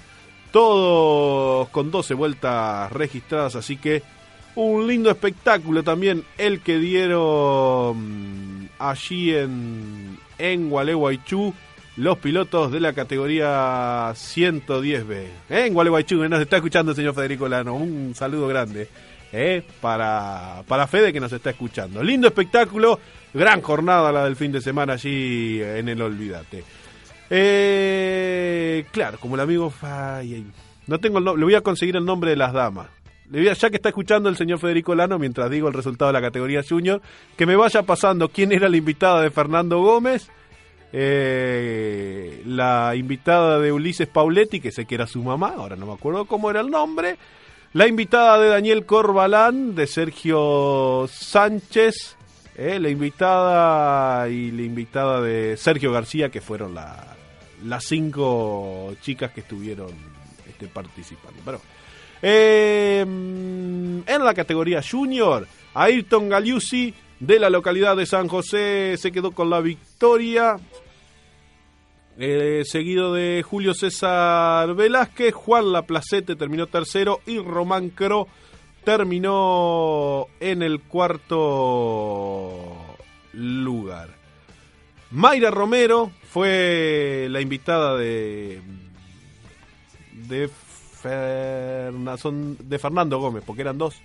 Todos 0.51 1.69
con 1.71 1.91
12 1.91 2.15
vueltas 2.15 2.93
registradas, 2.93 3.57
así 3.57 3.77
que 3.77 4.05
un 4.55 4.87
lindo 4.87 5.11
espectáculo 5.11 5.83
también 5.83 6.25
el 6.39 6.61
que 6.61 6.79
dieron 6.79 8.71
allí 8.79 9.35
en, 9.35 10.17
en 10.39 10.71
Gualeguaychú 10.71 11.53
los 11.97 12.19
pilotos 12.19 12.73
de 12.73 12.81
la 12.81 12.93
categoría 12.93 14.11
110B. 14.11 15.13
¿Eh? 15.51 15.67
En 15.67 15.75
Gualeguaychú, 15.75 16.17
nos 16.29 16.41
está 16.41 16.57
escuchando 16.57 16.93
el 16.93 16.97
señor 16.97 17.15
Federico 17.15 17.49
Lano. 17.49 17.75
Un 17.75 18.15
saludo 18.15 18.49
grande 18.49 18.89
¿eh? 19.33 19.63
para, 19.81 20.63
para 20.67 20.87
Fede 20.87 21.13
que 21.13 21.21
nos 21.21 21.33
está 21.33 21.51
escuchando. 21.51 22.03
Lindo 22.03 22.27
espectáculo, 22.27 22.99
gran 23.33 23.61
jornada 23.63 24.11
la 24.11 24.25
del 24.25 24.37
fin 24.37 24.51
de 24.53 24.61
semana 24.61 24.95
allí 24.95 25.61
en 25.63 25.89
el 25.89 26.03
Olvídate. 26.03 26.65
Eh, 27.31 28.85
claro, 28.91 29.19
como 29.19 29.35
el 29.37 29.41
amigo... 29.41 29.73
Ay, 29.83 30.47
no 30.87 30.99
tengo 30.99 31.19
el 31.19 31.25
no- 31.25 31.37
le 31.37 31.45
voy 31.45 31.55
a 31.55 31.61
conseguir 31.63 31.97
el 31.97 32.05
nombre 32.05 32.31
de 32.31 32.37
las 32.37 32.53
damas. 32.53 32.89
Ya 33.31 33.71
que 33.71 33.77
está 33.77 33.89
escuchando 33.89 34.29
el 34.29 34.37
señor 34.37 34.59
Federico 34.59 34.95
Lano, 34.95 35.19
mientras 35.19 35.51
digo 35.51 35.67
el 35.69 35.75
resultado 35.75 36.11
de 36.13 36.21
la 36.21 36.27
categoría 36.27 36.63
Junior, 36.69 37.01
que 37.37 37.47
me 37.47 37.57
vaya 37.57 37.83
pasando 37.83 38.29
quién 38.29 38.53
era 38.53 38.69
la 38.69 38.77
invitada 38.77 39.23
de 39.23 39.31
Fernando 39.31 39.81
Gómez, 39.81 40.29
eh, 40.97 42.43
la 42.47 42.95
invitada 42.95 43.59
de 43.59 43.73
Ulises 43.73 44.07
Pauletti, 44.07 44.61
que 44.61 44.71
sé 44.71 44.85
que 44.87 44.95
era 44.95 45.09
su 45.09 45.23
mamá, 45.25 45.55
ahora 45.57 45.75
no 45.75 45.87
me 45.87 45.93
acuerdo 45.93 46.25
cómo 46.25 46.51
era 46.51 46.61
el 46.61 46.71
nombre, 46.71 47.17
la 47.73 47.89
invitada 47.89 48.39
de 48.39 48.49
Daniel 48.51 48.87
Corbalán, 48.87 49.75
de 49.75 49.89
Sergio 49.89 51.07
Sánchez, 51.11 52.17
eh, 52.57 52.79
la 52.79 52.89
invitada 52.91 54.29
y 54.29 54.53
la 54.53 54.63
invitada 54.63 55.21
de 55.21 55.57
Sergio 55.57 55.91
García, 55.91 56.29
que 56.29 56.41
fueron 56.41 56.75
la- 56.75 57.17
las 57.65 57.85
cinco 57.87 58.95
chicas 59.03 59.33
que 59.33 59.41
estuvieron 59.41 59.91
este, 60.49 60.69
participando. 60.69 61.41
Pero, 61.45 61.61
eh, 62.23 63.01
en 63.01 64.05
la 64.25 64.35
categoría 64.35 64.81
Junior, 64.89 65.49
Ayrton 65.75 66.29
Galiusi 66.29 66.95
de 67.19 67.39
la 67.41 67.51
localidad 67.51 67.97
de 67.97 68.07
San 68.07 68.29
José 68.29 68.95
se 68.99 69.11
quedó 69.11 69.33
con 69.33 69.51
la 69.51 69.61
victoria. 69.61 70.57
Eh, 72.17 72.63
seguido 72.65 73.13
de 73.13 73.43
Julio 73.43 73.75
César 73.75 74.73
Velázquez, 74.75 75.35
Juan 75.35 75.73
Laplacete 75.73 76.37
terminó 76.37 76.69
tercero 76.69 77.21
y 77.27 77.39
Román 77.41 77.91
Cro 77.91 78.29
terminó 78.85 80.27
en 80.39 80.63
el 80.63 80.81
cuarto 80.81 82.63
lugar. 83.33 84.11
Mayra 85.11 85.51
Romero 85.51 86.13
fue 86.23 87.27
la 87.31 87.41
invitada 87.41 87.97
de 87.97 88.63
de, 90.13 90.49
de 91.03 92.79
Fernando 92.79 93.19
Gómez, 93.19 93.43
porque 93.45 93.63
eran 93.63 93.79
dos 93.79 93.97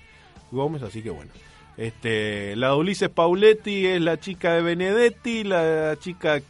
Gómez, 0.51 0.81
así 0.81 1.03
que 1.03 1.11
bueno. 1.11 1.31
Este, 1.79 2.57
la 2.57 2.71
de 2.71 2.75
Ulises 2.75 3.07
Pauletti 3.07 3.85
es 3.85 4.01
la 4.01 4.19
chica 4.19 4.53
de 4.53 4.61
Benedetti, 4.61 5.45
la 5.45 5.95
chica 5.97 6.41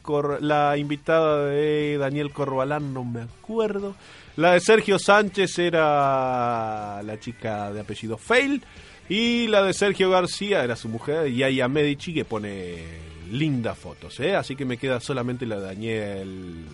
la 0.42 0.76
invitada 0.76 1.46
de 1.46 2.00
Daniel 2.00 2.32
Corbalán, 2.32 2.96
no 2.96 3.06
me 3.06 3.22
acuerdo. 3.22 3.96
La 4.38 4.54
de 4.54 4.60
Sergio 4.60 4.98
Sánchez 4.98 5.60
era 5.60 7.04
la 7.04 7.20
chica 7.20 7.72
de 7.72 7.82
apellido 7.82 8.18
Fail 8.18 8.63
y 9.08 9.46
la 9.46 9.62
de 9.62 9.74
Sergio 9.76 10.10
García 10.10 10.63
era 10.63 10.76
su 10.76 10.89
mujer, 10.89 11.32
Yaya 11.32 11.68
Medici, 11.68 12.12
que 12.12 12.26
pone 12.26 12.78
lindas 13.32 13.78
fotos, 13.78 14.20
¿eh? 14.22 14.36
así 14.36 14.56
que 14.56 14.65
me 14.65 14.78
queda 14.78 15.00
solamente 15.00 15.46
la 15.46 15.58
de 15.58 15.62
Daniel 15.62 16.65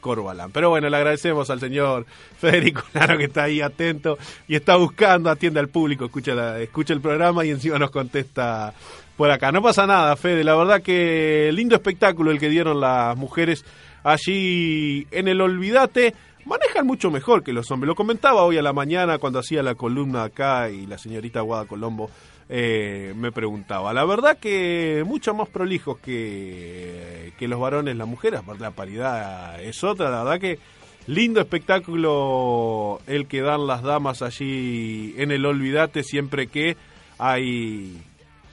Corbalán. 0.00 0.50
Pero 0.52 0.70
bueno, 0.70 0.88
le 0.88 0.96
agradecemos 0.96 1.50
al 1.50 1.60
señor 1.60 2.06
Federico 2.38 2.82
Laro 2.94 3.18
que 3.18 3.24
está 3.24 3.44
ahí 3.44 3.60
atento 3.60 4.18
y 4.46 4.56
está 4.56 4.76
buscando, 4.76 5.30
atiende 5.30 5.60
al 5.60 5.68
público, 5.68 6.06
escucha, 6.06 6.58
escucha 6.60 6.92
el 6.94 7.00
programa 7.00 7.44
y 7.44 7.50
encima 7.50 7.78
nos 7.78 7.90
contesta 7.90 8.72
por 9.16 9.30
acá. 9.30 9.52
No 9.52 9.60
pasa 9.60 9.86
nada, 9.86 10.16
Fede. 10.16 10.44
La 10.44 10.54
verdad 10.54 10.80
que 10.80 11.50
lindo 11.52 11.74
espectáculo 11.74 12.30
el 12.30 12.38
que 12.38 12.48
dieron 12.48 12.80
las 12.80 13.16
mujeres 13.16 13.64
allí 14.04 15.06
en 15.10 15.28
el 15.28 15.40
Olvídate. 15.40 16.14
Manejan 16.44 16.86
mucho 16.86 17.10
mejor 17.10 17.42
que 17.42 17.52
los 17.52 17.70
hombres. 17.70 17.88
Lo 17.88 17.94
comentaba 17.94 18.42
hoy 18.42 18.56
a 18.56 18.62
la 18.62 18.72
mañana 18.72 19.18
cuando 19.18 19.40
hacía 19.40 19.62
la 19.62 19.74
columna 19.74 20.22
acá 20.22 20.70
y 20.70 20.86
la 20.86 20.96
señorita 20.96 21.42
Guada 21.42 21.66
Colombo 21.66 22.10
eh, 22.48 23.12
me 23.16 23.30
preguntaba. 23.32 23.92
La 23.92 24.04
verdad 24.04 24.38
que 24.38 25.04
mucho 25.06 25.34
más 25.34 25.48
prolijos 25.48 25.98
que, 25.98 27.32
que 27.38 27.48
los 27.48 27.60
varones, 27.60 27.96
las 27.96 28.08
mujeres. 28.08 28.40
Aparte 28.40 28.62
la 28.62 28.70
paridad 28.70 29.62
es 29.62 29.84
otra. 29.84 30.10
La 30.10 30.24
verdad 30.24 30.40
que 30.40 30.58
lindo 31.06 31.40
espectáculo 31.40 33.00
el 33.06 33.26
que 33.26 33.40
dan 33.40 33.66
las 33.66 33.82
damas 33.82 34.22
allí 34.22 35.14
en 35.18 35.30
el 35.30 35.44
Olvídate 35.46 36.02
siempre 36.02 36.46
que 36.46 36.76
hay 37.18 37.98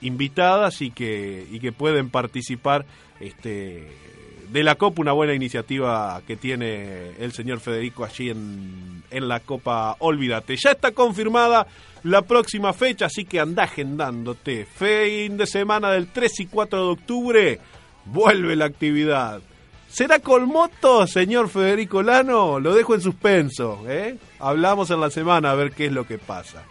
invitadas 0.00 0.82
y 0.82 0.90
que, 0.90 1.46
y 1.50 1.60
que 1.60 1.72
pueden 1.72 2.10
participar 2.10 2.84
este, 3.20 3.88
de 4.50 4.62
la 4.62 4.76
Copa, 4.76 5.02
una 5.02 5.12
buena 5.12 5.34
iniciativa 5.34 6.20
que 6.26 6.36
tiene 6.36 7.10
el 7.18 7.32
señor 7.32 7.60
Federico 7.60 8.04
allí 8.04 8.30
en, 8.30 9.02
en 9.10 9.28
la 9.28 9.40
Copa 9.40 9.96
Olvídate. 9.98 10.56
Ya 10.56 10.72
está 10.72 10.92
confirmada 10.92 11.66
la 12.04 12.22
próxima 12.22 12.72
fecha, 12.72 13.06
así 13.06 13.24
que 13.24 13.40
anda 13.40 13.64
agendándote. 13.64 14.64
Fin 14.66 15.36
de 15.36 15.46
semana 15.46 15.90
del 15.90 16.08
3 16.08 16.40
y 16.40 16.46
4 16.46 16.78
de 16.78 16.92
octubre, 16.92 17.60
vuelve 18.04 18.56
la 18.56 18.66
actividad. 18.66 19.40
¿Será 19.88 20.18
con 20.18 20.46
moto, 20.46 21.06
señor 21.06 21.48
Federico 21.48 22.02
Lano? 22.02 22.60
Lo 22.60 22.74
dejo 22.74 22.94
en 22.94 23.00
suspenso. 23.00 23.84
¿eh? 23.88 24.16
Hablamos 24.38 24.90
en 24.90 25.00
la 25.00 25.10
semana 25.10 25.50
a 25.50 25.54
ver 25.54 25.72
qué 25.72 25.86
es 25.86 25.92
lo 25.92 26.06
que 26.06 26.18
pasa. 26.18 26.64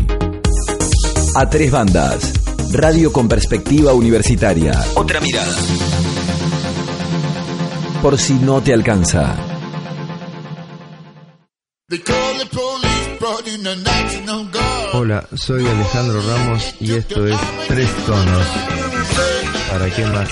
A 1.35 1.49
tres 1.49 1.71
bandas. 1.71 2.33
Radio 2.73 3.13
con 3.13 3.29
perspectiva 3.29 3.93
universitaria. 3.93 4.73
Otra 4.95 5.21
mirada. 5.21 5.55
Por 8.03 8.19
si 8.19 8.35
no 8.35 8.61
te 8.61 8.73
alcanza. 8.73 9.37
Hola, 14.93 15.29
soy 15.35 15.67
Alejandro 15.67 16.21
Ramos 16.23 16.75
y 16.81 16.95
esto 16.95 17.27
es 17.27 17.37
Tres 17.69 17.91
Tonos. 18.07 18.47
¿Para 19.71 19.91
qué 19.91 20.07
más? 20.07 20.29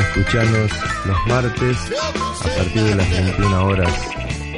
Escuchanos 0.00 0.70
los 1.06 1.26
martes 1.26 1.76
a 2.40 2.48
partir 2.56 2.82
de 2.82 2.94
las 2.94 3.10
21 3.10 3.64
horas 3.64 3.92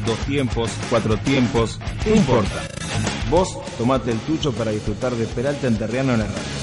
dos 0.04 0.18
tiempos, 0.20 0.70
cuatro 0.90 1.16
tiempos, 1.18 1.78
no 2.06 2.14
importa. 2.14 2.68
Vos 3.30 3.56
tomate 3.78 4.10
el 4.10 4.18
tucho 4.20 4.52
para 4.52 4.70
disfrutar 4.70 5.14
de 5.14 5.26
Peralta 5.26 5.66
en 5.66 5.78
Terriano 5.78 6.14
en 6.14 6.20
el 6.20 6.26
radio. 6.26 6.61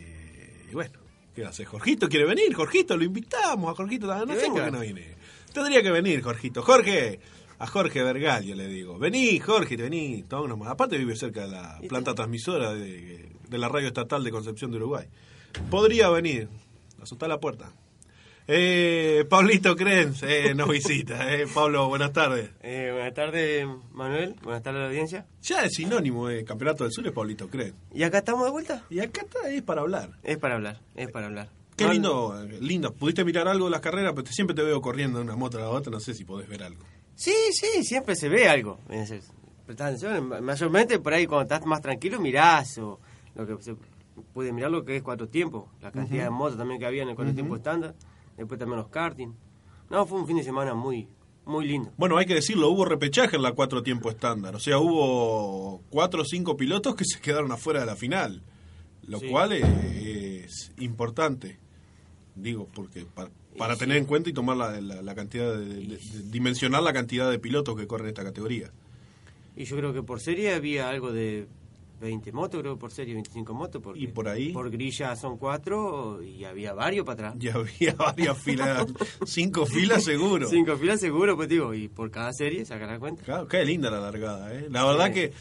y 0.71 0.75
bueno, 0.75 0.99
¿qué 1.35 1.45
hace? 1.45 1.65
Jorgito 1.65 2.09
quiere 2.09 2.27
venir, 2.27 2.55
Jorgito, 2.55 2.97
lo 2.97 3.05
invitamos 3.05 3.71
a 3.71 3.75
Jorgito, 3.75 4.07
no 4.07 4.27
Que 4.35 4.41
sé 4.41 4.49
por 4.51 4.65
qué 4.65 4.71
no 4.71 4.81
viene. 4.81 5.17
Tendría 5.53 5.83
que 5.83 5.91
venir, 5.91 6.23
Jorgito. 6.23 6.63
Jorge, 6.63 7.21
a 7.59 7.67
Jorge 7.67 8.03
Vergal, 8.03 8.45
yo 8.45 8.55
le 8.55 8.69
digo. 8.69 8.99
Vení, 8.99 9.39
Jorge, 9.39 9.77
vení. 9.77 10.25
Aparte 10.67 10.99
vive 10.99 11.17
cerca 11.17 11.43
de 11.43 11.49
la 11.49 11.81
planta 11.89 12.15
transmisora 12.15 12.75
de, 12.75 13.31
de 13.49 13.59
la 13.59 13.69
radio 13.69 13.89
estatal 13.89 14.23
de 14.23 14.31
Concepción 14.31 14.71
de 14.71 14.77
Uruguay. 14.77 15.07
Podría 15.71 16.11
venir. 16.11 16.49
Azotar 17.01 17.29
la 17.29 17.41
puerta. 17.41 17.73
Eh, 18.51 19.27
Pablito 19.29 19.77
Krenz 19.77 20.23
eh, 20.23 20.55
nos 20.55 20.71
visita. 20.71 21.35
Eh. 21.35 21.47
Pablo, 21.55 21.87
buenas 21.89 22.15
tardes. 22.15 22.49
Eh, 22.63 22.89
buenas 22.95 23.13
tardes, 23.13 23.67
Manuel. 23.93 24.37
Buenas 24.43 24.63
tardes 24.63 24.79
a 24.79 24.83
la 24.85 24.89
audiencia. 24.89 25.27
Ya 25.43 25.65
es 25.67 25.75
sinónimo 25.75 26.29
de 26.29 26.45
Campeonato 26.47 26.85
del 26.85 26.93
Sur 26.95 27.07
es 27.07 27.13
Pablito 27.13 27.49
Krenz. 27.51 27.75
¿Y 27.93 28.05
acá 28.05 28.19
estamos 28.19 28.47
de 28.47 28.51
vuelta? 28.51 28.85
Y 28.89 29.01
acá 29.01 29.21
está, 29.21 29.51
es 29.51 29.61
para 29.63 29.83
hablar. 29.83 30.13
Es 30.23 30.39
para 30.39 30.55
hablar, 30.55 30.81
es 30.95 31.11
para 31.11 31.27
hablar. 31.27 31.51
Qué 31.77 31.85
No, 31.85 31.93
lindo, 31.93 32.43
lindo. 32.63 32.95
Pudiste 32.95 33.23
mirar 33.23 33.49
algo 33.49 33.67
de 33.67 33.71
las 33.71 33.83
carreras, 33.83 34.13
pero 34.15 34.25
te- 34.25 34.33
siempre 34.33 34.57
te 34.57 34.63
veo 34.63 34.81
corriendo 34.81 35.19
de 35.19 35.25
una 35.25 35.37
moto 35.37 35.59
a 35.59 35.61
la 35.61 35.69
otra. 35.69 35.93
No 35.93 36.01
sé 36.01 36.15
si 36.15 36.25
podés 36.25 36.49
ver 36.49 36.63
algo. 36.63 36.83
Sí, 37.17 37.35
sí, 37.53 37.85
siempre 37.85 38.17
se 38.17 38.31
ve 38.31 38.49
algo. 38.49 38.79
Es 38.89 39.11
decir, 39.11 39.23
Prestá 39.67 39.89
atención, 39.89 40.27
ma- 40.27 40.41
mayormente 40.41 40.99
por 40.99 41.13
ahí 41.13 41.27
cuando 41.27 41.43
estás 41.43 41.67
más 41.67 41.83
tranquilo 41.83 42.19
mirás 42.19 42.79
o 42.79 42.99
lo 43.35 43.47
que 43.47 43.63
se 43.63 43.77
puede 44.33 44.51
mirar 44.55 44.71
lo 44.71 44.83
que 44.87 44.97
es 44.97 45.03
cuatro 45.03 45.29
tiempos, 45.29 45.67
la 45.83 45.93
cantidad 45.93 46.25
de 46.25 46.31
motos 46.31 46.57
también 46.57 46.81
que 46.81 46.87
había 46.87 47.03
en 47.03 47.11
el 47.11 47.15
cuatro 47.15 47.33
Ujú. 47.33 47.37
tiempos 47.37 47.59
estándar, 47.59 47.95
después 48.39 48.59
también 48.59 48.79
los 48.79 48.89
karting. 48.89 49.33
No, 49.91 50.07
fue 50.07 50.21
un 50.21 50.27
fin 50.27 50.37
de 50.39 50.43
semana 50.45 50.75
muy 50.75 51.09
muy 51.45 51.67
lindo. 51.67 51.91
Bueno, 51.97 52.19
hay 52.19 52.27
que 52.27 52.35
decirlo, 52.35 52.69
hubo 52.69 52.85
repechaje 52.85 53.37
en 53.37 53.43
la 53.43 53.53
cuatro 53.53 53.83
tiempo 53.83 54.11
estándar. 54.11 54.55
O 54.55 54.59
sea, 54.61 54.79
hubo 54.79 55.81
cuatro 55.89 56.21
o 56.21 56.25
cinco 56.27 56.57
pilotos 56.59 56.95
que 56.95 57.05
se 57.07 57.21
quedaron 57.21 57.51
afuera 57.53 57.81
de 57.81 57.87
la 57.87 57.97
final. 57.97 58.43
Lo 59.07 59.19
Sí. 59.21 59.29
cual 59.29 59.53
es, 59.55 59.65
es 59.65 60.73
importante. 60.79 61.59
Digo, 62.35 62.69
porque 62.75 63.07
pa- 63.07 63.31
para, 63.57 63.77
tener 63.77 63.97
sí. 63.97 64.01
en 64.01 64.05
cuenta 64.07 64.29
y 64.29 64.35
tomar 64.35 64.59
la, 64.59 64.79
la- 64.83 65.01
la 65.01 65.15
cantidad 65.15 65.57
de, 65.57 65.65
de- 65.65 65.97
de- 65.97 66.23
dimensionar 66.31 66.83
la 66.83 66.93
cantidad 66.93 67.31
de 67.31 67.39
pilotos 67.39 67.75
que 67.77 67.87
corren 67.87 68.09
esta 68.09 68.23
categoría. 68.25 68.71
Y 69.57 69.65
yo 69.65 69.75
creo 69.77 69.93
que 69.95 70.03
por 70.03 70.21
serie 70.21 70.53
había 70.55 70.89
algo 70.91 71.11
de 71.13 71.49
20 72.01 72.33
motos, 72.33 72.61
creo 72.61 72.79
por 72.79 72.91
serie 72.93 73.15
25 73.15 73.55
motos. 73.55 73.83
Porque 73.83 74.01
¿Y 74.01 74.07
por 74.09 74.29
ahí? 74.29 74.53
Por 74.53 74.71
grilla 74.71 75.17
son 75.17 75.37
cuatro 75.39 76.23
y 76.23 76.45
había 76.45 76.73
varios 76.73 77.05
para 77.05 77.31
atrás. 77.31 77.35
Ya 77.39 77.55
había 77.55 77.95
varias 77.95 78.39
filas, 78.39 78.87
cinco 79.27 79.67
filas 79.67 80.05
seguro. 80.05 80.49
Cinco 80.51 80.77
filas 80.77 81.01
seguro, 81.01 81.37
pues 81.37 81.49
digo, 81.49 81.75
y 81.75 81.89
por 81.89 82.11
cada 82.11 82.33
serie, 82.33 82.65
sacar 82.65 82.89
la 82.89 82.99
cuenta. 82.99 83.23
Claro, 83.23 83.49
qué 83.49 83.65
linda 83.65 83.91
la 83.91 84.01
largada, 84.01 84.53
¿eh? 84.55 84.67
La 84.71 84.85
verdad 84.85 85.07
Sí. 85.09 85.13
que 85.15 85.33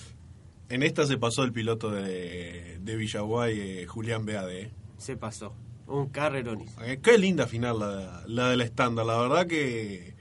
en 0.70 0.84
esta 0.84 1.06
se 1.06 1.18
pasó 1.18 1.44
el 1.44 1.54
piloto 1.54 1.90
de, 1.92 2.78
de 2.82 2.96
Villaguay, 2.98 3.60
eh, 3.82 3.86
Julián 3.86 4.26
Beade, 4.26 4.62
¿eh? 4.64 4.72
Se 4.98 5.16
pasó. 5.16 5.54
Un 5.88 6.10
carreronis. 6.10 6.76
Eh, 6.82 7.00
Qué 7.02 7.18
linda 7.18 7.48
final 7.48 7.80
la, 7.80 8.24
la 8.28 8.50
del 8.50 8.60
estándar, 8.60 9.06
la 9.06 9.18
verdad 9.22 9.48
que, 9.48 10.16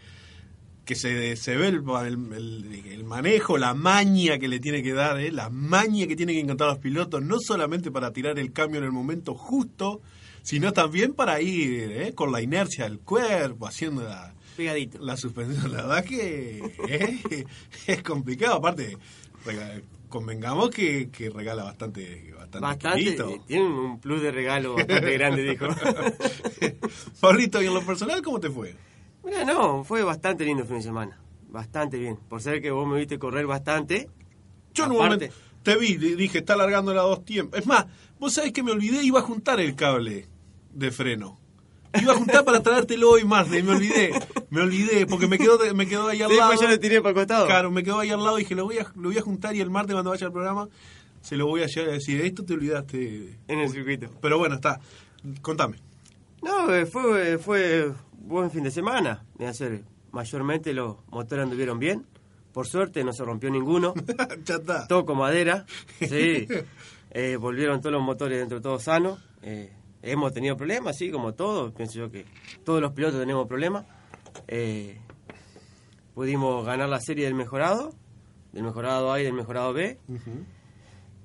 que 0.86 0.94
se, 0.94 1.36
se 1.36 1.56
ve 1.56 1.66
el, 1.68 1.82
el- 1.84 3.04
manejo, 3.04 3.58
la 3.58 3.74
maña 3.74 4.38
que 4.38 4.48
le 4.48 4.58
tiene 4.60 4.82
que 4.82 4.92
dar, 4.94 5.20
¿eh? 5.20 5.30
la 5.32 5.50
maña 5.50 6.06
que 6.06 6.16
tienen 6.16 6.36
que 6.36 6.40
encontrar 6.40 6.70
los 6.70 6.78
pilotos, 6.78 7.22
no 7.22 7.38
solamente 7.40 7.90
para 7.90 8.12
tirar 8.12 8.38
el 8.38 8.52
cambio 8.52 8.78
en 8.78 8.84
el 8.84 8.92
momento 8.92 9.34
justo, 9.34 10.00
sino 10.42 10.72
también 10.72 11.12
para 11.12 11.40
ir 11.42 11.90
¿eh? 11.92 12.12
con 12.14 12.30
la 12.32 12.40
inercia 12.40 12.84
del 12.84 13.00
cuerpo, 13.00 13.66
haciendo 13.66 14.02
la, 14.04 14.32
Pegadito. 14.56 14.98
la 15.00 15.16
suspensión. 15.16 15.70
La 15.72 15.82
verdad 15.82 16.04
que 16.04 16.62
¿eh? 16.88 17.44
es 17.88 18.02
complicado, 18.02 18.54
aparte, 18.54 18.96
convengamos 20.08 20.70
que, 20.70 21.08
que 21.10 21.30
regala 21.30 21.64
bastante, 21.64 22.32
bastante, 22.32 22.60
Bastante. 22.60 23.08
eh, 23.34 23.40
Tienen 23.46 23.72
un 23.72 24.00
plus 24.00 24.22
de 24.22 24.30
regalo 24.30 24.74
bastante 24.74 25.12
grande, 25.12 25.42
dijo. 25.42 25.66
Pablito, 27.20 27.60
¿y 27.62 27.66
en 27.66 27.74
lo 27.74 27.82
personal 27.84 28.22
cómo 28.22 28.38
te 28.40 28.50
fue? 28.50 28.74
Mira, 29.26 29.44
no, 29.44 29.84
fue 29.84 30.02
bastante 30.02 30.44
lindo 30.44 30.62
el 30.62 30.68
fin 30.68 30.78
de 30.78 30.82
semana. 30.84 31.18
Bastante 31.50 31.98
bien. 31.98 32.16
Por 32.28 32.40
ser 32.40 32.62
que 32.62 32.70
vos 32.70 32.86
me 32.88 32.98
viste 32.98 33.18
correr 33.18 33.46
bastante. 33.46 34.08
Yo 34.72 34.84
en 34.84 34.92
un 34.92 34.96
Aparte- 34.98 35.28
momento 35.28 35.36
te 35.62 35.76
vi, 35.76 35.96
di- 35.96 36.14
dije, 36.14 36.38
está 36.38 36.54
alargando 36.54 36.94
la 36.94 37.02
dos 37.02 37.24
tiempos. 37.24 37.58
Es 37.58 37.66
más, 37.66 37.86
vos 38.20 38.32
sabés 38.32 38.52
que 38.52 38.62
me 38.62 38.70
olvidé, 38.72 39.02
iba 39.02 39.18
a 39.18 39.22
juntar 39.22 39.58
el 39.60 39.74
cable 39.74 40.26
de 40.72 40.90
freno. 40.92 41.38
Iba 42.00 42.12
a 42.12 42.16
juntar 42.16 42.44
para 42.44 42.62
traértelo 42.62 43.10
hoy 43.10 43.24
martes, 43.24 43.64
me 43.64 43.72
olvidé. 43.72 44.12
Me 44.50 44.60
olvidé, 44.60 45.06
porque 45.06 45.26
me 45.26 45.38
quedó, 45.38 45.58
me 45.74 45.86
quedó 45.88 46.08
ahí 46.08 46.22
al 46.22 46.30
Sí, 46.30 46.36
lado. 46.36 46.50
pues 46.50 46.60
yo 46.60 46.68
le 46.68 46.78
tiré 46.78 47.00
para 47.00 47.10
el 47.10 47.14
costado. 47.16 47.46
Claro, 47.46 47.70
me 47.70 47.82
quedó 47.82 47.98
ahí 48.00 48.10
al 48.10 48.22
lado 48.22 48.38
y 48.38 48.42
dije, 48.42 48.54
lo 48.54 48.64
voy 48.64 48.78
a, 48.78 48.86
lo 48.94 49.08
voy 49.08 49.18
a 49.18 49.22
juntar 49.22 49.56
y 49.56 49.60
el 49.60 49.70
martes 49.70 49.94
cuando 49.94 50.10
vaya 50.10 50.26
al 50.26 50.32
programa 50.32 50.68
se 51.22 51.36
lo 51.36 51.46
voy 51.46 51.62
a 51.62 51.66
llevar 51.66 51.90
a 51.90 51.92
decir, 51.94 52.20
esto 52.20 52.44
te 52.44 52.52
olvidaste. 52.54 53.38
En 53.48 53.58
el 53.58 53.70
circuito. 53.70 54.08
Pero 54.20 54.38
bueno, 54.38 54.54
está. 54.56 54.78
Contame. 55.42 55.78
No, 56.42 56.72
eh, 56.72 56.86
fue, 56.86 57.38
fue 57.38 57.92
buen 58.26 58.50
fin 58.50 58.64
de 58.64 58.70
semana. 58.70 59.24
De 59.38 59.46
hacer, 59.46 59.84
mayormente 60.10 60.72
los 60.72 60.96
motores 61.10 61.44
anduvieron 61.44 61.78
bien. 61.78 62.06
Por 62.52 62.66
suerte 62.66 63.04
no 63.04 63.12
se 63.12 63.24
rompió 63.24 63.50
ninguno. 63.50 63.94
con 65.06 65.18
madera. 65.18 65.64
Sí. 66.00 66.46
Eh, 67.18 67.36
volvieron 67.36 67.80
todos 67.80 67.94
los 67.94 68.02
motores 68.02 68.38
dentro 68.38 68.60
todos 68.60 68.82
sanos. 68.82 69.18
Eh, 69.40 69.72
hemos 70.02 70.34
tenido 70.34 70.54
problemas, 70.54 70.98
sí, 70.98 71.10
como 71.10 71.32
todos. 71.32 71.72
Pienso 71.72 71.98
yo 71.98 72.10
que 72.10 72.26
todos 72.62 72.82
los 72.82 72.92
pilotos 72.92 73.18
tenemos 73.18 73.46
problemas. 73.46 73.86
Eh, 74.48 75.00
pudimos 76.12 76.66
ganar 76.66 76.90
la 76.90 77.00
serie 77.00 77.24
del 77.24 77.34
mejorado, 77.34 77.94
del 78.52 78.64
mejorado 78.64 79.14
A 79.14 79.20
y 79.20 79.24
del 79.24 79.32
mejorado 79.32 79.72
B. 79.72 79.98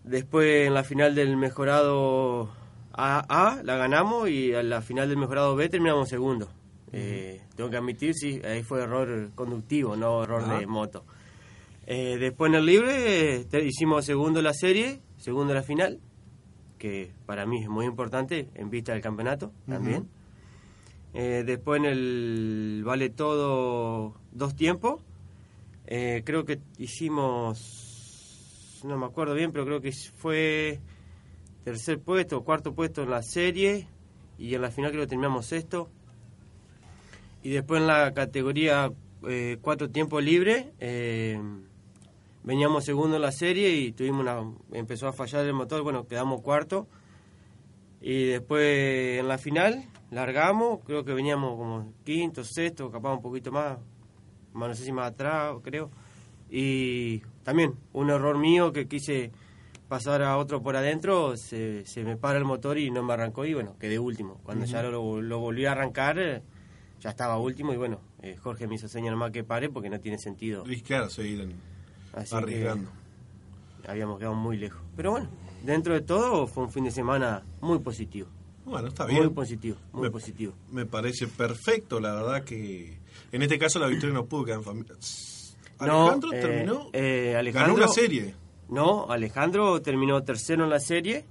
Después 0.06 0.68
en 0.68 0.76
la 0.76 0.86
final 0.86 1.14
del 1.14 1.36
mejorado 1.36 2.50
A, 2.94 3.60
la 3.62 3.76
ganamos 3.76 4.30
y 4.30 4.54
en 4.54 4.70
la 4.70 4.82
final 4.82 5.10
del 5.10 5.18
mejorado 5.18 5.58
B 5.58 5.68
terminamos 5.68 6.08
segundo. 6.08 6.48
Eh, 6.94 7.42
tengo 7.56 7.70
que 7.70 7.78
admitir, 7.78 8.14
sí, 8.14 8.42
ahí 8.44 8.64
fue 8.64 8.82
error 8.84 9.32
conductivo, 9.36 9.96
no 9.96 10.24
error 10.24 10.44
Ah. 10.46 10.60
de 10.60 10.68
moto. 10.68 11.06
Eh, 11.88 12.18
después 12.20 12.50
en 12.50 12.56
el 12.56 12.66
libre 12.66 13.36
eh, 13.40 13.46
te- 13.46 13.64
hicimos 13.66 14.06
segundo 14.06 14.42
la 14.42 14.54
serie, 14.54 15.02
segundo 15.18 15.54
la 15.54 15.64
final. 15.64 16.00
que 16.78 17.12
para 17.28 17.46
mí 17.46 17.62
es 17.62 17.70
muy 17.70 17.86
importante 17.86 18.50
en 18.56 18.72
vista 18.72 18.92
del 18.94 19.04
campeonato 19.04 19.52
también. 19.68 20.08
Eh, 21.14 21.44
después 21.46 21.80
en 21.80 21.86
el 21.86 22.82
vale 22.84 23.12
todo 23.12 24.16
dos 24.32 24.56
tiempos. 24.56 25.00
Eh, 25.86 26.24
creo 26.26 26.44
que 26.44 26.60
hicimos, 26.80 28.82
no 28.84 28.98
me 28.98 29.06
acuerdo 29.06 29.36
bien, 29.36 29.52
pero 29.52 29.64
creo 29.66 29.80
que 29.80 29.92
fue 29.92 30.80
tercer 31.64 32.00
puesto 32.00 32.44
cuarto 32.44 32.74
puesto 32.74 33.04
en 33.04 33.12
la 33.12 33.22
serie 33.22 33.88
y 34.40 34.56
en 34.56 34.62
la 34.64 34.72
final 34.72 34.90
creo 34.92 35.04
que 35.04 35.10
terminamos 35.10 35.46
sexto. 35.46 35.88
Y 37.44 37.50
después 37.50 37.82
en 37.82 37.88
la 37.88 38.14
categoría 38.14 38.92
eh, 39.28 39.58
cuatro 39.62 39.90
tiempos 39.90 40.24
libres, 40.24 40.68
eh, 40.80 41.40
veníamos 42.44 42.86
segundo 42.86 43.16
en 43.16 43.22
la 43.22 43.32
serie 43.32 43.70
y 43.76 43.92
tuvimos 43.92 44.22
una, 44.22 44.44
empezó 44.74 45.08
a 45.08 45.14
fallar 45.14 45.46
el 45.46 45.54
motor, 45.54 45.82
bueno, 45.82 46.08
quedamos 46.08 46.42
cuarto. 46.42 46.88
Y 48.00 48.26
después 48.26 49.20
en 49.20 49.28
la 49.28 49.38
final 49.38 49.86
largamos, 50.10 50.80
creo 50.86 51.06
que 51.06 51.14
veníamos 51.14 51.56
como 51.56 51.94
quinto, 52.04 52.44
sexto, 52.44 52.92
capaz 52.92 53.14
un 53.14 53.22
poquito 53.22 53.52
más, 53.52 53.78
más 54.54 54.70
no 54.70 54.76
sé 54.76 54.86
si 54.86 54.92
más 54.92 55.12
atrás, 55.12 55.56
creo. 55.64 55.92
Y 56.50 57.20
también 57.44 57.76
un 57.94 58.10
error 58.10 58.38
mío 58.38 58.72
que 58.72 58.88
quise 58.88 59.32
pasar 59.88 60.22
a 60.24 60.38
otro 60.38 60.62
por 60.62 60.76
adentro, 60.76 61.38
se, 61.38 61.86
se 61.86 62.04
me 62.04 62.18
para 62.18 62.38
el 62.38 62.46
motor 62.46 62.78
y 62.78 62.92
no 62.92 63.04
me 63.04 63.14
arrancó 63.14 63.46
y 63.46 63.54
bueno, 63.54 63.76
quedé 63.80 64.00
último. 64.00 64.40
Cuando 64.44 64.64
Ujú. 64.64 64.74
ya 64.74 64.84
lo, 64.84 65.22
lo 65.22 65.40
volví 65.40 65.66
a 65.66 65.74
arrancar, 65.74 66.18
eh, 66.20 66.42
ya 67.02 67.10
estaba 67.10 67.38
último 67.38 67.74
y 67.74 67.78
bueno, 67.78 68.00
eh, 68.22 68.38
Jorge 68.42 68.68
me 68.68 68.76
hizo 68.76 68.88
señal 68.88 69.12
nomás 69.14 69.32
que 69.32 69.44
pare 69.44 69.70
porque 69.70 69.90
no 69.90 70.00
tiene 70.00 70.18
sentido. 70.18 70.64
Claro, 70.86 71.10
seguir 71.10 71.54
Así 72.14 72.34
arriesgando. 72.36 72.90
que 73.84 73.92
habíamos 73.92 74.18
quedado 74.20 74.36
muy 74.36 74.58
lejos. 74.58 74.82
Pero 74.96 75.12
bueno, 75.12 75.28
dentro 75.64 75.94
de 75.94 76.02
todo 76.02 76.48
fue 76.48 76.64
un 76.64 76.72
fin 76.72 76.84
de 76.86 76.92
semana 76.92 77.44
muy 77.60 77.80
positivo. 77.80 78.28
Bueno, 78.64 78.90
está 78.90 79.06
Muy 79.06 79.16
bien. 79.16 79.34
positivo, 79.34 79.76
muy 79.92 80.04
me, 80.04 80.12
positivo. 80.12 80.54
Me 80.72 80.86
parece 80.86 81.28
perfecto, 81.28 82.00
la 82.00 82.14
verdad 82.14 82.44
que 82.44 82.98
en 83.32 83.42
este 83.42 83.58
caso 83.58 83.80
la 83.80 83.88
victoria 83.88 84.14
no 84.14 84.26
pudo 84.26 84.46
quedar 84.46 84.60
en 84.60 84.64
familia. 84.64 84.94
Alejandro 85.80 86.30
No, 86.30 86.38
eh, 86.38 86.42
terminó, 86.42 86.90
eh, 86.94 87.36
Alejandro, 87.36 87.74
ganó 87.74 87.86
una 87.86 87.92
serie. 87.94 88.36
No, 88.70 89.10
Alejandro 89.12 89.82
terminó 89.82 90.22
tercero 90.24 90.64
en 90.64 90.70
la 90.70 90.80
serie 90.80 91.26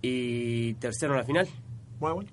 y 0.00 0.72
tercero 0.74 1.12
en 1.12 1.18
la 1.20 1.24
final. 1.26 1.48
Bueno, 2.00 2.14
bueno. 2.16 2.30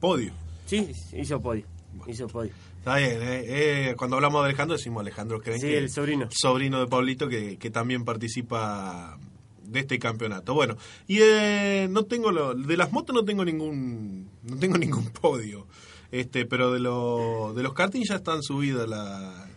Podio. 0.00 0.32
Sí, 0.66 0.92
hizo 1.12 1.40
podio. 1.40 1.64
Hizo 2.06 2.26
podio. 2.28 2.52
Está 2.78 2.96
bien, 2.96 3.20
eh, 3.22 3.44
eh, 3.90 3.94
cuando 3.96 4.16
hablamos 4.16 4.42
de 4.42 4.48
Alejandro 4.48 4.76
decimos 4.76 5.00
Alejandro 5.00 5.40
creen 5.40 5.60
Sí, 5.60 5.66
que 5.68 5.78
el 5.78 5.90
sobrino. 5.90 6.28
sobrino 6.30 6.78
de 6.80 6.86
Pablito 6.86 7.28
que, 7.28 7.56
que 7.58 7.70
también 7.70 8.04
participa 8.04 9.18
de 9.64 9.80
este 9.80 9.98
campeonato. 9.98 10.54
Bueno, 10.54 10.76
y 11.08 11.18
eh, 11.20 11.88
no 11.90 12.04
tengo 12.04 12.30
lo, 12.30 12.54
de 12.54 12.76
las 12.76 12.92
motos 12.92 13.14
no 13.14 13.24
tengo 13.24 13.44
ningún 13.44 14.28
no 14.44 14.56
tengo 14.58 14.78
ningún 14.78 15.06
podio. 15.10 15.66
Este, 16.12 16.46
pero 16.46 16.72
de 16.72 16.78
lo, 16.80 17.52
de 17.54 17.62
los 17.64 17.72
karting 17.74 18.02
ya 18.08 18.14
están 18.16 18.42
subidas 18.42 18.88
la- 18.88 19.48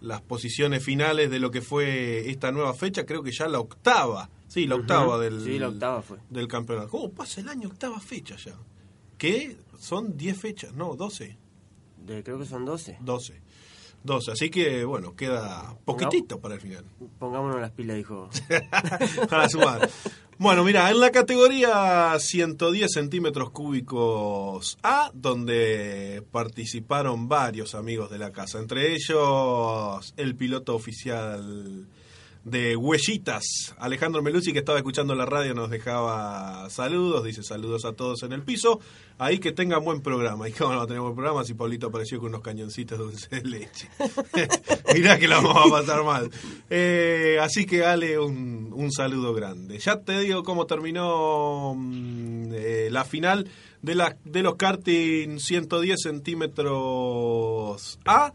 las 0.00 0.20
posiciones 0.22 0.82
finales 0.84 1.28
de 1.28 1.40
lo 1.40 1.50
que 1.50 1.60
fue 1.60 2.30
esta 2.30 2.52
nueva 2.52 2.72
fecha, 2.72 3.04
creo 3.04 3.22
que 3.22 3.32
ya 3.32 3.48
la 3.48 3.58
octava. 3.58 4.30
Sí, 4.46 4.66
la 4.66 4.76
octava 4.76 5.18
del 5.18 5.42
Sí, 5.44 5.58
la 5.58 5.68
octava 5.68 6.00
fue. 6.02 6.18
del 6.30 6.46
campeonato. 6.48 6.88
¿Cómo 6.88 7.10
pasa 7.10 7.40
el 7.40 7.48
año 7.48 7.68
octava 7.68 7.98
fecha 8.00 8.36
ya? 8.36 8.54
Que 9.18 9.56
son 9.78 10.16
10 10.16 10.38
fechas, 10.40 10.72
no, 10.72 10.94
12. 10.94 11.36
De, 12.08 12.24
creo 12.24 12.38
que 12.38 12.46
son 12.46 12.64
12. 12.64 12.98
12. 13.00 13.40
12, 14.04 14.32
así 14.32 14.50
que 14.50 14.84
bueno, 14.84 15.14
queda 15.14 15.76
poquitito 15.84 16.40
para 16.40 16.54
el 16.54 16.60
final. 16.60 16.84
Pongámonos 17.18 17.60
las 17.60 17.72
pilas, 17.72 17.96
dijo. 17.96 18.30
Para 19.28 19.48
sumar. 19.48 19.88
Bueno, 20.38 20.62
mira, 20.62 20.88
en 20.90 21.00
la 21.00 21.10
categoría 21.10 22.16
110 22.16 22.92
centímetros 22.92 23.50
cúbicos 23.50 24.78
A, 24.84 25.10
donde 25.12 26.22
participaron 26.30 27.28
varios 27.28 27.74
amigos 27.74 28.08
de 28.08 28.18
la 28.18 28.30
casa, 28.30 28.60
entre 28.60 28.94
ellos 28.94 30.14
el 30.16 30.36
piloto 30.36 30.76
oficial 30.76 31.88
de 32.44 32.76
Huellitas, 32.76 33.74
Alejandro 33.78 34.22
Melucci, 34.22 34.52
que 34.52 34.60
estaba 34.60 34.78
escuchando 34.78 35.14
la 35.14 35.26
radio, 35.26 35.54
nos 35.54 35.70
dejaba 35.70 36.68
saludos, 36.70 37.24
dice 37.24 37.42
saludos 37.42 37.84
a 37.84 37.92
todos 37.92 38.22
en 38.22 38.32
el 38.32 38.42
piso. 38.42 38.80
Ahí 39.18 39.38
que 39.38 39.52
tengan 39.52 39.84
buen 39.84 40.00
programa. 40.00 40.48
¿Y 40.48 40.52
cómo 40.52 40.72
no 40.72 40.78
va 40.78 40.84
a 40.84 40.86
tener 40.86 41.02
buen 41.02 41.14
programa 41.14 41.44
si 41.44 41.54
Pablito 41.54 41.88
apareció 41.88 42.18
con 42.18 42.28
unos 42.28 42.42
cañoncitos 42.42 42.98
de 42.98 43.04
dulce 43.04 43.28
de 43.28 43.42
leche? 43.42 43.88
Mirá 44.94 45.18
que 45.18 45.28
la 45.28 45.40
vamos 45.40 45.66
a 45.66 45.70
pasar 45.70 46.04
mal. 46.04 46.30
Eh, 46.70 47.38
así 47.40 47.66
que 47.66 47.84
Ale, 47.84 48.18
un, 48.18 48.72
un 48.74 48.92
saludo 48.92 49.34
grande. 49.34 49.78
Ya 49.78 50.00
te 50.00 50.20
digo 50.20 50.42
cómo 50.44 50.66
terminó 50.66 51.74
mm, 51.76 52.52
eh, 52.52 52.88
la 52.90 53.04
final 53.04 53.48
de, 53.82 53.94
la, 53.94 54.16
de 54.24 54.42
los 54.42 54.56
karting 54.56 55.38
110 55.38 56.00
centímetros 56.00 57.98
A. 58.04 58.32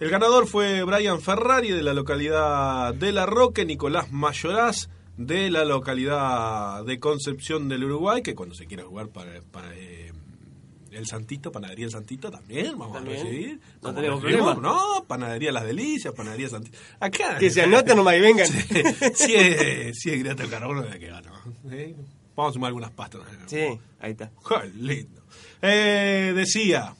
El 0.00 0.10
ganador 0.10 0.46
fue 0.46 0.84
Brian 0.84 1.20
Ferrari 1.20 1.70
de 1.70 1.82
la 1.82 1.92
localidad 1.92 2.94
de 2.94 3.10
La 3.10 3.26
Roque, 3.26 3.64
Nicolás 3.64 4.12
Mayoraz 4.12 4.88
de 5.16 5.50
la 5.50 5.64
localidad 5.64 6.84
de 6.84 7.00
Concepción 7.00 7.68
del 7.68 7.82
Uruguay, 7.82 8.22
que 8.22 8.36
cuando 8.36 8.54
se 8.54 8.66
quiera 8.66 8.84
jugar 8.84 9.08
para, 9.08 9.40
para, 9.50 9.74
eh, 9.74 10.12
el 10.92 11.06
Santito, 11.06 11.50
Panadería 11.50 11.86
El 11.86 11.90
Santito 11.90 12.30
también, 12.30 12.78
vamos 12.78 12.92
También. 12.92 13.20
a 13.20 13.24
recibir. 13.24 13.60
No 13.82 13.92
tenemos 13.92 14.20
problema. 14.20 14.54
No, 14.54 15.04
Panadería 15.08 15.50
Las 15.50 15.64
Delicias, 15.64 16.14
Panadería 16.14 16.48
Santito. 16.48 16.78
Acá. 17.00 17.36
Que 17.38 17.50
se 17.50 17.62
anoten 17.62 17.96
nomás 17.96 18.16
y 18.16 18.20
vengan. 18.20 18.46
si, 19.14 19.34
es, 19.34 19.98
si 19.98 20.10
es 20.10 20.22
gratis 20.22 20.44
el 20.44 20.50
carbono, 20.50 20.82
de 20.82 20.98
que 20.98 21.08
gano. 21.08 21.32
¿eh? 21.70 21.96
Vamos 22.36 22.50
a 22.50 22.54
sumar 22.54 22.68
algunas 22.68 22.92
pastas. 22.92 23.22
Sí, 23.46 23.66
ahí 23.98 24.12
está. 24.12 24.30
¡Qué 24.48 24.68
lindo! 24.76 25.22
Eh, 25.60 26.32
decía, 26.36 26.94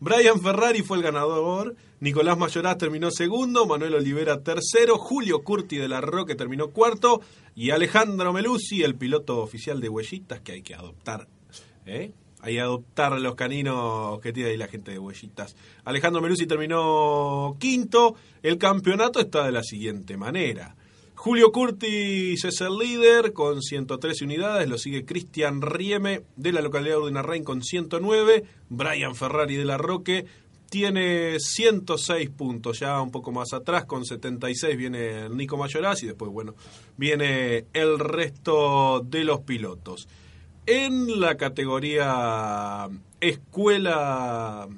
Brian 0.00 0.40
Ferrari 0.40 0.82
fue 0.82 0.96
el 0.96 1.02
ganador, 1.02 1.76
Nicolás 2.00 2.38
Mayoraz 2.38 2.78
terminó 2.78 3.10
segundo, 3.10 3.66
Manuel 3.66 3.94
Olivera 3.94 4.40
tercero, 4.40 4.98
Julio 4.98 5.42
Curti 5.42 5.78
de 5.78 5.88
la 5.88 6.00
Roque 6.00 6.36
terminó 6.36 6.70
cuarto 6.70 7.20
y 7.56 7.70
Alejandro 7.70 8.32
Melusi, 8.32 8.84
el 8.84 8.94
piloto 8.94 9.38
oficial 9.38 9.80
de 9.80 9.88
Huellitas, 9.88 10.40
que 10.40 10.52
hay 10.52 10.62
que 10.62 10.76
adoptar. 10.76 11.26
¿eh? 11.86 12.12
Hay 12.40 12.54
que 12.54 12.60
adoptar 12.60 13.18
los 13.20 13.34
caninos 13.34 14.20
que 14.20 14.32
tiene 14.32 14.50
ahí 14.50 14.56
la 14.56 14.68
gente 14.68 14.92
de 14.92 15.00
Huellitas. 15.00 15.56
Alejandro 15.84 16.22
Melusi 16.22 16.46
terminó 16.46 17.56
quinto. 17.58 18.14
El 18.44 18.58
campeonato 18.58 19.18
está 19.18 19.44
de 19.44 19.50
la 19.50 19.64
siguiente 19.64 20.16
manera. 20.16 20.76
Julio 21.16 21.50
Curtis 21.50 22.44
es 22.44 22.60
el 22.60 22.78
líder 22.78 23.32
con 23.32 23.60
113 23.60 24.24
unidades, 24.24 24.68
lo 24.68 24.78
sigue 24.78 25.04
Cristian 25.04 25.62
Rieme 25.62 26.22
de 26.36 26.52
la 26.52 26.60
localidad 26.60 26.94
de 26.94 27.00
Urdinarrain 27.02 27.42
con 27.42 27.64
109, 27.64 28.44
Brian 28.68 29.16
Ferrari 29.16 29.56
de 29.56 29.64
la 29.64 29.78
Roque 29.78 30.26
tiene 30.68 31.40
106 31.40 32.30
puntos, 32.30 32.80
ya 32.80 33.00
un 33.00 33.10
poco 33.10 33.32
más 33.32 33.52
atrás 33.52 33.84
con 33.84 34.04
76 34.04 34.76
viene 34.76 35.28
Nico 35.30 35.56
Mayoraz 35.56 36.02
y 36.02 36.06
después 36.06 36.30
bueno, 36.30 36.54
viene 36.96 37.66
el 37.72 37.98
resto 37.98 39.00
de 39.00 39.24
los 39.24 39.40
pilotos. 39.40 40.08
En 40.66 41.20
la 41.20 41.36
categoría 41.36 42.88
escuela 43.20 44.68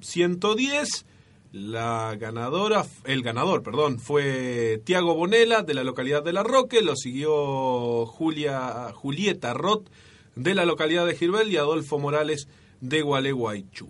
110 0.00 1.06
la 1.54 2.16
ganadora, 2.18 2.84
el 3.04 3.22
ganador, 3.22 3.62
perdón, 3.62 4.00
fue 4.00 4.82
Tiago 4.84 5.14
Bonela 5.14 5.62
de 5.62 5.74
la 5.74 5.84
localidad 5.84 6.24
de 6.24 6.32
La 6.32 6.42
Roque, 6.42 6.82
lo 6.82 6.96
siguió 6.96 8.06
Julia, 8.06 8.90
Julieta 8.92 9.54
Roth 9.54 9.88
de 10.34 10.56
la 10.56 10.64
localidad 10.64 11.06
de 11.06 11.14
Girbel 11.14 11.52
y 11.52 11.56
Adolfo 11.56 12.00
Morales 12.00 12.48
de 12.80 13.02
Gualeguaychú. 13.02 13.88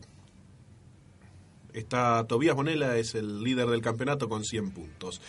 Está 1.74 2.24
Tobías 2.28 2.54
Bonela 2.54 2.96
es 2.98 3.16
el 3.16 3.42
líder 3.42 3.68
del 3.68 3.82
campeonato 3.82 4.28
con 4.28 4.44
100 4.44 4.70
puntos. 4.70 5.20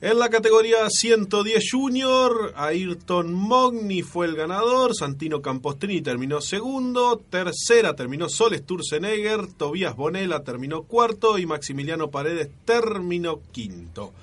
En 0.00 0.18
la 0.18 0.30
categoría 0.30 0.88
110 0.88 1.62
Junior, 1.70 2.54
Ayrton 2.56 3.34
Mogni 3.34 4.00
fue 4.00 4.26
el 4.26 4.34
ganador, 4.34 4.94
Santino 4.94 5.42
Campostrini 5.42 6.00
terminó 6.00 6.40
segundo, 6.40 7.22
tercera 7.30 7.94
terminó 7.94 8.30
Sol 8.30 8.56
Sturzenegger, 8.56 9.46
Tobías 9.52 9.94
Bonela 9.94 10.42
terminó 10.42 10.84
cuarto 10.84 11.38
y 11.38 11.44
Maximiliano 11.44 12.10
Paredes 12.10 12.48
terminó 12.64 13.40
quinto. 13.52 14.14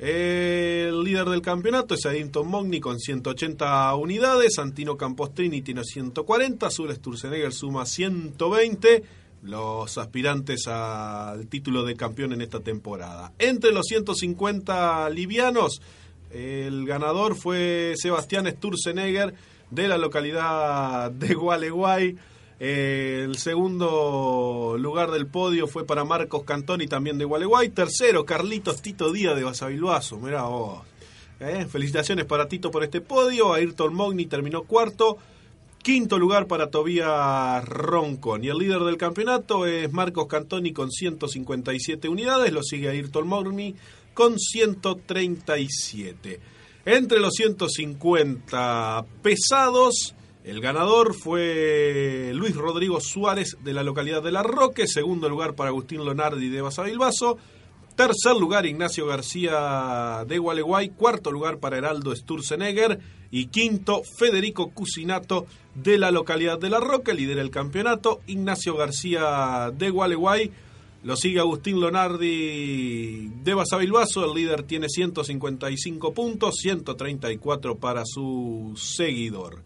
El 0.00 1.02
líder 1.04 1.28
del 1.28 1.42
campeonato 1.42 1.94
es 1.94 2.04
Ayrton 2.04 2.48
Mogni 2.48 2.80
con 2.80 2.98
180 2.98 3.94
unidades, 3.94 4.54
Santino 4.54 4.96
Campostrini 4.96 5.62
tiene 5.62 5.84
140, 5.84 6.68
Sol 6.70 6.94
Sturzenegger 6.94 7.52
suma 7.52 7.86
120 7.86 9.17
los 9.42 9.98
aspirantes 9.98 10.66
al 10.66 11.46
título 11.46 11.84
de 11.84 11.96
campeón 11.96 12.32
en 12.32 12.42
esta 12.42 12.60
temporada. 12.60 13.32
Entre 13.38 13.72
los 13.72 13.86
150 13.86 15.08
livianos, 15.10 15.80
el 16.30 16.86
ganador 16.86 17.36
fue 17.36 17.94
Sebastián 17.96 18.46
Sturzenegger 18.46 19.34
de 19.70 19.88
la 19.88 19.98
localidad 19.98 21.10
de 21.10 21.34
Gualeguay. 21.34 22.16
El 22.58 23.36
segundo 23.36 24.76
lugar 24.78 25.12
del 25.12 25.28
podio 25.28 25.68
fue 25.68 25.86
para 25.86 26.04
Marcos 26.04 26.42
Cantoni, 26.42 26.88
también 26.88 27.16
de 27.16 27.24
Gualeguay. 27.24 27.68
Tercero, 27.68 28.24
Carlitos 28.24 28.82
Tito 28.82 29.12
Díaz 29.12 29.36
de 29.36 29.44
Basavilbaso. 29.44 30.18
Mirá 30.18 30.42
vos. 30.42 30.80
¿eh? 31.38 31.66
Felicitaciones 31.70 32.24
para 32.24 32.48
Tito 32.48 32.70
por 32.70 32.82
este 32.82 33.00
podio. 33.00 33.52
Ayrton 33.52 33.94
Mogni 33.94 34.26
terminó 34.26 34.64
cuarto. 34.64 35.18
Quinto 35.82 36.18
lugar 36.18 36.46
para 36.46 36.70
Tobías 36.70 37.64
Roncon. 37.64 38.44
Y 38.44 38.48
el 38.48 38.58
líder 38.58 38.80
del 38.80 38.96
campeonato 38.96 39.66
es 39.66 39.92
Marcos 39.92 40.26
Cantoni 40.26 40.72
con 40.72 40.90
157 40.90 42.08
unidades. 42.08 42.52
Lo 42.52 42.62
sigue 42.62 42.88
Ayrton 42.88 43.26
Mogni 43.26 43.74
con 44.12 44.38
137. 44.38 46.40
Entre 46.84 47.20
los 47.20 47.34
150 47.34 49.04
pesados, 49.22 50.14
el 50.44 50.60
ganador 50.60 51.14
fue 51.14 52.32
Luis 52.34 52.56
Rodrigo 52.56 53.00
Suárez 53.00 53.56
de 53.62 53.74
la 53.74 53.82
localidad 53.82 54.22
de 54.22 54.32
La 54.32 54.42
Roque. 54.42 54.86
Segundo 54.86 55.28
lugar 55.28 55.54
para 55.54 55.70
Agustín 55.70 56.04
Lonardi 56.04 56.48
de 56.48 56.62
Basavilbaso. 56.62 57.38
Tercer 57.98 58.36
lugar, 58.36 58.64
Ignacio 58.64 59.06
García 59.06 60.24
de 60.24 60.38
Gualeguay. 60.38 60.90
Cuarto 60.90 61.32
lugar 61.32 61.58
para 61.58 61.78
Heraldo 61.78 62.14
Sturzenegger. 62.14 63.00
Y 63.32 63.46
quinto, 63.46 64.04
Federico 64.04 64.70
Cusinato 64.70 65.46
de 65.74 65.98
la 65.98 66.12
localidad 66.12 66.60
de 66.60 66.70
La 66.70 66.78
Roca. 66.78 67.12
Lidera 67.12 67.42
el 67.42 67.50
campeonato. 67.50 68.20
Ignacio 68.28 68.76
García 68.76 69.72
de 69.76 69.90
Gualeguay. 69.90 70.52
Lo 71.02 71.16
sigue 71.16 71.40
Agustín 71.40 71.80
Lonardi 71.80 73.32
de 73.42 73.54
Basavilbaso. 73.54 74.24
El 74.24 74.40
líder 74.40 74.62
tiene 74.62 74.88
155 74.88 76.14
puntos, 76.14 76.54
134 76.62 77.78
para 77.78 78.04
su 78.04 78.74
seguidor. 78.76 79.64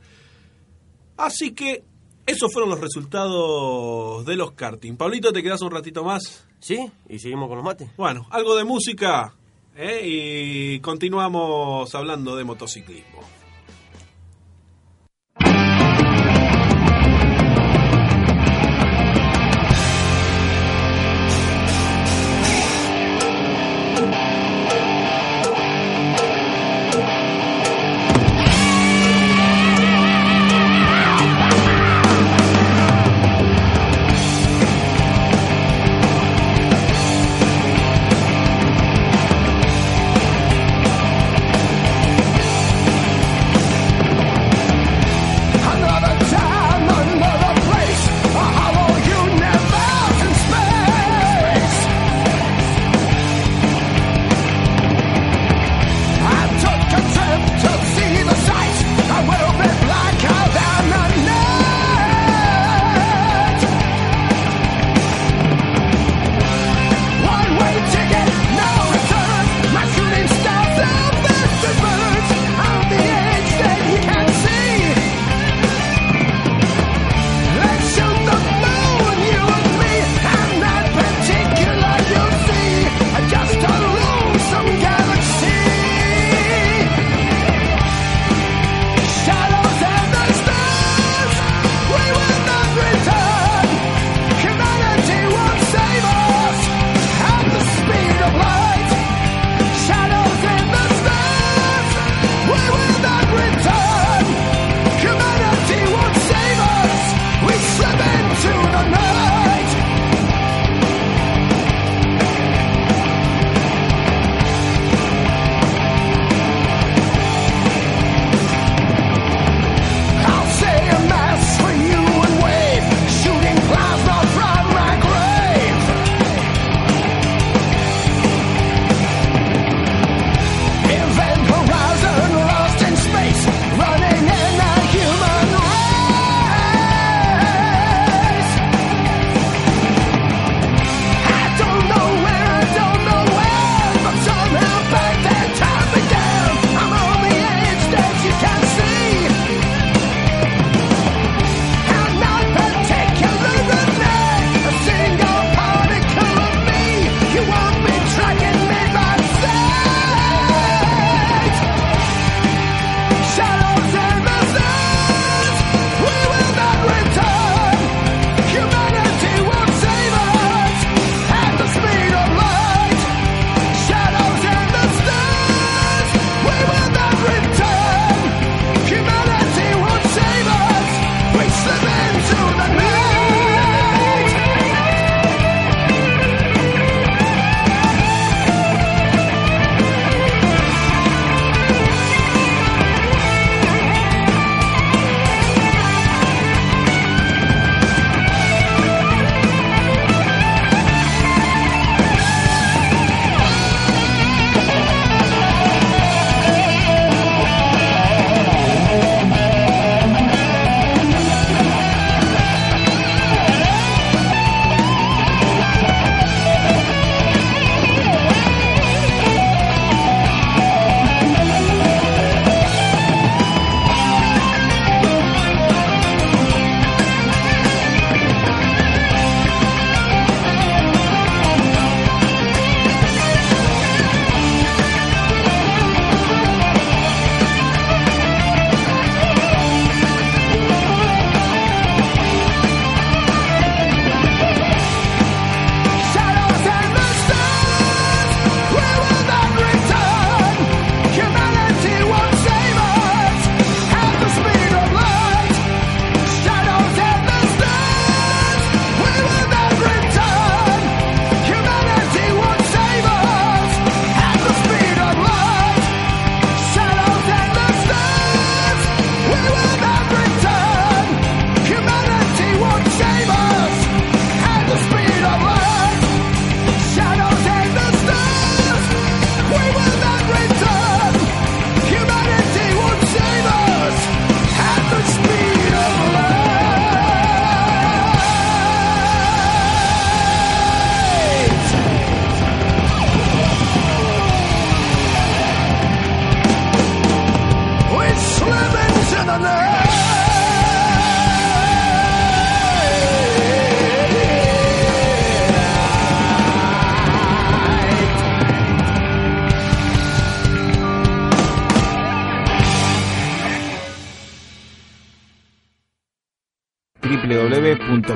Así 1.18 1.50
que 1.50 1.84
esos 2.32 2.52
fueron 2.52 2.70
los 2.70 2.80
resultados 2.80 4.24
de 4.24 4.36
los 4.36 4.52
karting. 4.52 4.96
Pablito, 4.96 5.32
¿te 5.32 5.42
quedas 5.42 5.62
un 5.62 5.70
ratito 5.70 6.02
más? 6.02 6.46
Sí, 6.60 6.90
y 7.08 7.18
seguimos 7.18 7.48
con 7.48 7.56
los 7.56 7.64
mates. 7.64 7.90
Bueno, 7.96 8.26
algo 8.30 8.56
de 8.56 8.64
música 8.64 9.34
¿eh? 9.76 10.00
y 10.04 10.80
continuamos 10.80 11.94
hablando 11.94 12.36
de 12.36 12.44
motociclismo. 12.44 13.20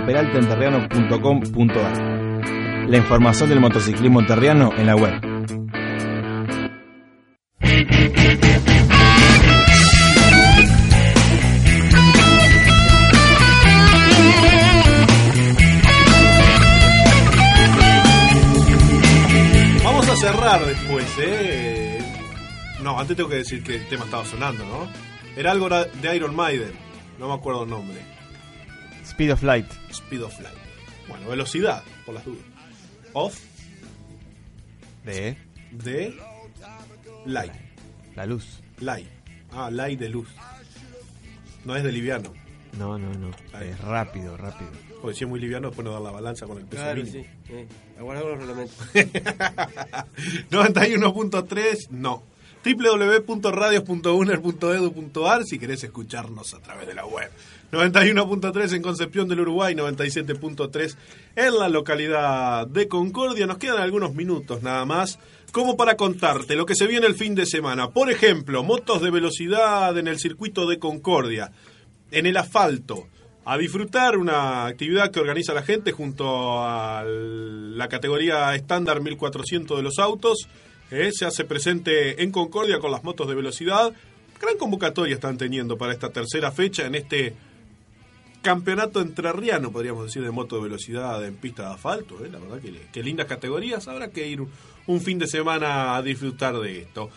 www.peraltaenterriano.com.ar. 0.06 2.88
La 2.88 2.96
información 2.96 3.48
del 3.48 3.58
motociclismo 3.60 4.20
enterriano 4.20 4.70
en 4.76 4.86
la 4.86 4.94
web. 4.94 5.12
Vamos 19.82 20.08
a 20.08 20.16
cerrar 20.16 20.64
después, 20.64 21.04
¿eh? 21.18 21.98
No, 22.82 22.98
antes 23.00 23.16
tengo 23.16 23.28
que 23.28 23.36
decir 23.36 23.62
que 23.64 23.76
el 23.76 23.88
tema 23.88 24.04
estaba 24.04 24.24
sonando, 24.24 24.64
¿no? 24.64 24.86
Era 25.36 25.50
algo 25.50 25.68
de 25.68 26.16
Iron 26.16 26.36
Maiden, 26.36 26.72
no 27.18 27.28
me 27.28 27.34
acuerdo 27.34 27.64
el 27.64 27.70
nombre. 27.70 27.96
Speed 29.16 29.30
of 29.32 29.42
Light. 29.42 29.66
Speed 29.90 30.22
of 30.22 30.40
Light. 30.40 30.54
Bueno, 31.08 31.28
velocidad, 31.28 31.82
por 32.04 32.14
las 32.14 32.24
dudas. 32.24 32.44
Off 33.14 33.38
De 35.04 35.36
de 35.70 36.14
light. 37.24 37.52
la 38.14 38.26
luz. 38.26 38.60
Light. 38.80 39.08
Ah, 39.52 39.70
light 39.70 39.98
de 39.98 40.08
luz. 40.10 40.28
No 41.64 41.74
es 41.76 41.82
de 41.82 41.92
liviano. 41.92 42.32
No, 42.78 42.98
no, 42.98 43.12
no. 43.14 43.30
Ahí. 43.54 43.68
Es 43.68 43.80
rápido, 43.80 44.36
rápido. 44.36 44.70
Porque 45.00 45.16
si 45.16 45.24
es 45.24 45.30
muy 45.30 45.40
liviano, 45.40 45.68
después 45.68 45.84
no 45.84 45.92
dar 45.92 46.02
la 46.02 46.10
balanza 46.10 46.46
con 46.46 46.58
el 46.58 46.64
peso 46.66 46.82
Claro, 46.82 47.02
mínimo. 47.02 47.24
sí. 47.24 47.52
Eh, 47.54 47.66
aguardar 47.98 48.22
con 48.24 48.30
los 48.32 48.40
reglamentos. 48.40 48.76
91.3, 50.50 51.88
no. 51.90 52.22
www.radios.uner.edu.ar 52.74 55.44
si 55.44 55.58
querés 55.58 55.84
escucharnos 55.84 56.54
a 56.54 56.60
través 56.60 56.88
de 56.88 56.94
la 56.94 57.06
web. 57.06 57.30
91.3 57.70 58.74
en 58.74 58.82
Concepción 58.82 59.28
del 59.28 59.40
Uruguay, 59.40 59.74
97.3 59.74 60.96
en 61.36 61.58
la 61.58 61.68
localidad 61.68 62.66
de 62.66 62.88
Concordia. 62.88 63.46
Nos 63.46 63.58
quedan 63.58 63.82
algunos 63.82 64.14
minutos 64.14 64.62
nada 64.62 64.84
más 64.84 65.18
como 65.52 65.76
para 65.76 65.96
contarte 65.96 66.56
lo 66.56 66.66
que 66.66 66.74
se 66.74 66.86
viene 66.86 67.06
el 67.06 67.14
fin 67.14 67.34
de 67.34 67.46
semana. 67.46 67.90
Por 67.90 68.10
ejemplo, 68.10 68.62
motos 68.62 69.00
de 69.00 69.10
velocidad 69.10 69.96
en 69.96 70.08
el 70.08 70.18
circuito 70.18 70.66
de 70.66 70.78
Concordia, 70.78 71.52
en 72.10 72.26
el 72.26 72.36
asfalto. 72.36 73.06
A 73.44 73.56
disfrutar 73.56 74.16
una 74.16 74.66
actividad 74.66 75.12
que 75.12 75.20
organiza 75.20 75.54
la 75.54 75.62
gente 75.62 75.92
junto 75.92 76.64
a 76.64 77.04
la 77.06 77.88
categoría 77.88 78.52
estándar 78.56 79.00
1400 79.00 79.76
de 79.76 79.82
los 79.84 80.00
autos. 80.00 80.48
Eh, 80.90 81.10
se 81.12 81.24
hace 81.26 81.44
presente 81.44 82.22
en 82.22 82.30
Concordia 82.30 82.78
con 82.78 82.90
las 82.90 83.04
motos 83.04 83.28
de 83.28 83.34
velocidad. 83.34 83.92
Gran 84.40 84.56
convocatoria 84.58 85.14
están 85.14 85.38
teniendo 85.38 85.78
para 85.78 85.92
esta 85.92 86.10
tercera 86.10 86.52
fecha 86.52 86.86
en 86.86 86.94
este 86.94 87.34
campeonato 88.42 89.00
entrerriano, 89.00 89.72
podríamos 89.72 90.06
decir, 90.06 90.22
de 90.22 90.30
moto 90.30 90.56
de 90.56 90.62
velocidad 90.62 91.24
en 91.24 91.36
pista 91.36 91.68
de 91.68 91.74
asfalto. 91.74 92.24
¿eh? 92.24 92.28
La 92.30 92.38
verdad 92.38 92.60
que, 92.60 92.72
que 92.92 93.02
lindas 93.02 93.26
categorías. 93.26 93.88
Habrá 93.88 94.10
que 94.10 94.28
ir 94.28 94.40
un 94.86 95.00
fin 95.00 95.18
de 95.18 95.26
semana 95.26 95.96
a 95.96 96.02
disfrutar 96.02 96.56
de 96.58 96.82
esto. 96.82 97.10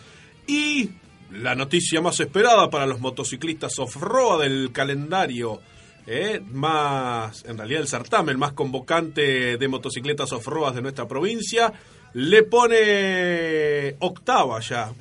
Y 0.46 0.90
la 1.32 1.54
noticia 1.54 2.00
más 2.00 2.18
esperada 2.18 2.68
para 2.70 2.86
los 2.86 3.00
motociclistas 3.00 3.78
off-road 3.78 4.42
del 4.42 4.72
calendario. 4.72 5.60
¿eh? 6.06 6.42
Más, 6.50 7.44
en 7.44 7.56
realidad, 7.56 7.82
el 7.82 7.88
certamen 7.88 8.38
más 8.38 8.52
convocante 8.52 9.56
de 9.56 9.68
motocicletas 9.68 10.32
off-road 10.32 10.74
de 10.74 10.82
nuestra 10.82 11.06
provincia. 11.06 11.72
Le 12.12 12.42
pone 12.42 13.94
octava 14.00 14.58
ya 14.60 14.92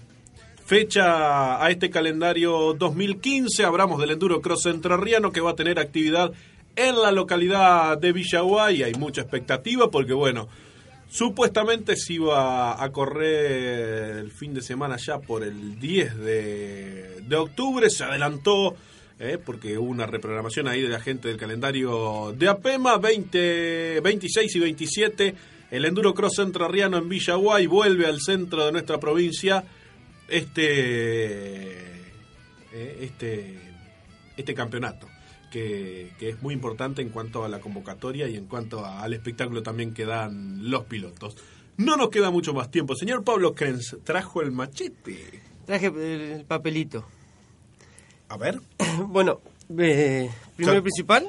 fecha 0.65 1.63
a 1.63 1.71
este 1.71 1.89
calendario 1.89 2.73
2015. 2.73 3.63
Hablamos 3.65 3.99
del 3.99 4.11
Enduro 4.11 4.41
Cross 4.41 4.67
Entrerriano 4.67 5.31
que 5.31 5.41
va 5.41 5.51
a 5.51 5.55
tener 5.55 5.79
actividad 5.79 6.31
en 6.75 7.01
la 7.01 7.11
localidad 7.11 7.97
de 7.97 8.11
Villaguay. 8.13 8.83
Hay 8.83 8.93
mucha 8.93 9.21
expectativa 9.21 9.89
porque, 9.89 10.13
bueno, 10.13 10.47
supuestamente 11.09 11.95
se 11.95 12.13
iba 12.13 12.81
a 12.81 12.91
correr 12.91 14.17
el 14.19 14.31
fin 14.31 14.53
de 14.53 14.61
semana 14.61 14.97
ya 14.97 15.17
por 15.17 15.43
el 15.43 15.79
10 15.79 16.17
de, 16.19 17.21
de 17.21 17.35
octubre. 17.35 17.89
Se 17.89 18.03
adelantó. 18.03 18.75
eh, 19.19 19.37
porque 19.43 19.77
hubo 19.79 19.89
una 19.89 20.05
reprogramación 20.05 20.67
ahí 20.67 20.81
de 20.83 20.89
la 20.89 20.99
gente 21.01 21.27
del 21.27 21.37
calendario 21.37 22.33
de 22.37 22.47
APEMA, 22.47 22.97
20, 22.99 23.99
26 24.01 24.55
y 24.55 24.59
27. 24.59 25.35
El 25.71 25.85
Enduro 25.85 26.13
Cross 26.13 26.39
Entrerriano 26.39 26.97
en 26.97 27.07
Villaguay 27.09 27.67
vuelve 27.67 28.05
al 28.07 28.19
centro 28.21 28.65
de 28.65 28.71
nuestra 28.71 28.99
provincia 28.99 29.63
este 30.27 31.67
eh, 32.73 32.97
este 33.01 33.59
este 34.37 34.53
campeonato 34.53 35.07
que, 35.51 36.11
que 36.19 36.29
es 36.29 36.41
muy 36.41 36.53
importante 36.53 37.01
en 37.01 37.09
cuanto 37.09 37.43
a 37.43 37.49
la 37.49 37.59
convocatoria 37.59 38.27
y 38.27 38.35
en 38.35 38.45
cuanto 38.45 38.85
a- 38.85 39.01
al 39.01 39.13
espectáculo 39.13 39.63
también 39.63 39.93
que 39.93 40.05
dan 40.05 40.69
los 40.69 40.85
pilotos. 40.85 41.35
No 41.77 41.97
nos 41.97 42.09
queda 42.09 42.29
mucho 42.29 42.53
más 42.53 42.69
tiempo. 42.69 42.95
Señor 42.95 43.23
Pablo 43.23 43.55
Krenz, 43.55 43.97
trajo 44.03 44.41
el 44.41 44.51
machete. 44.51 45.41
Traje 45.65 45.87
el 45.87 46.45
papelito. 46.45 47.05
A 48.27 48.37
ver, 48.37 48.59
bueno, 49.07 49.41
eh, 49.77 50.29
primero 50.55 50.81
principal, 50.83 51.27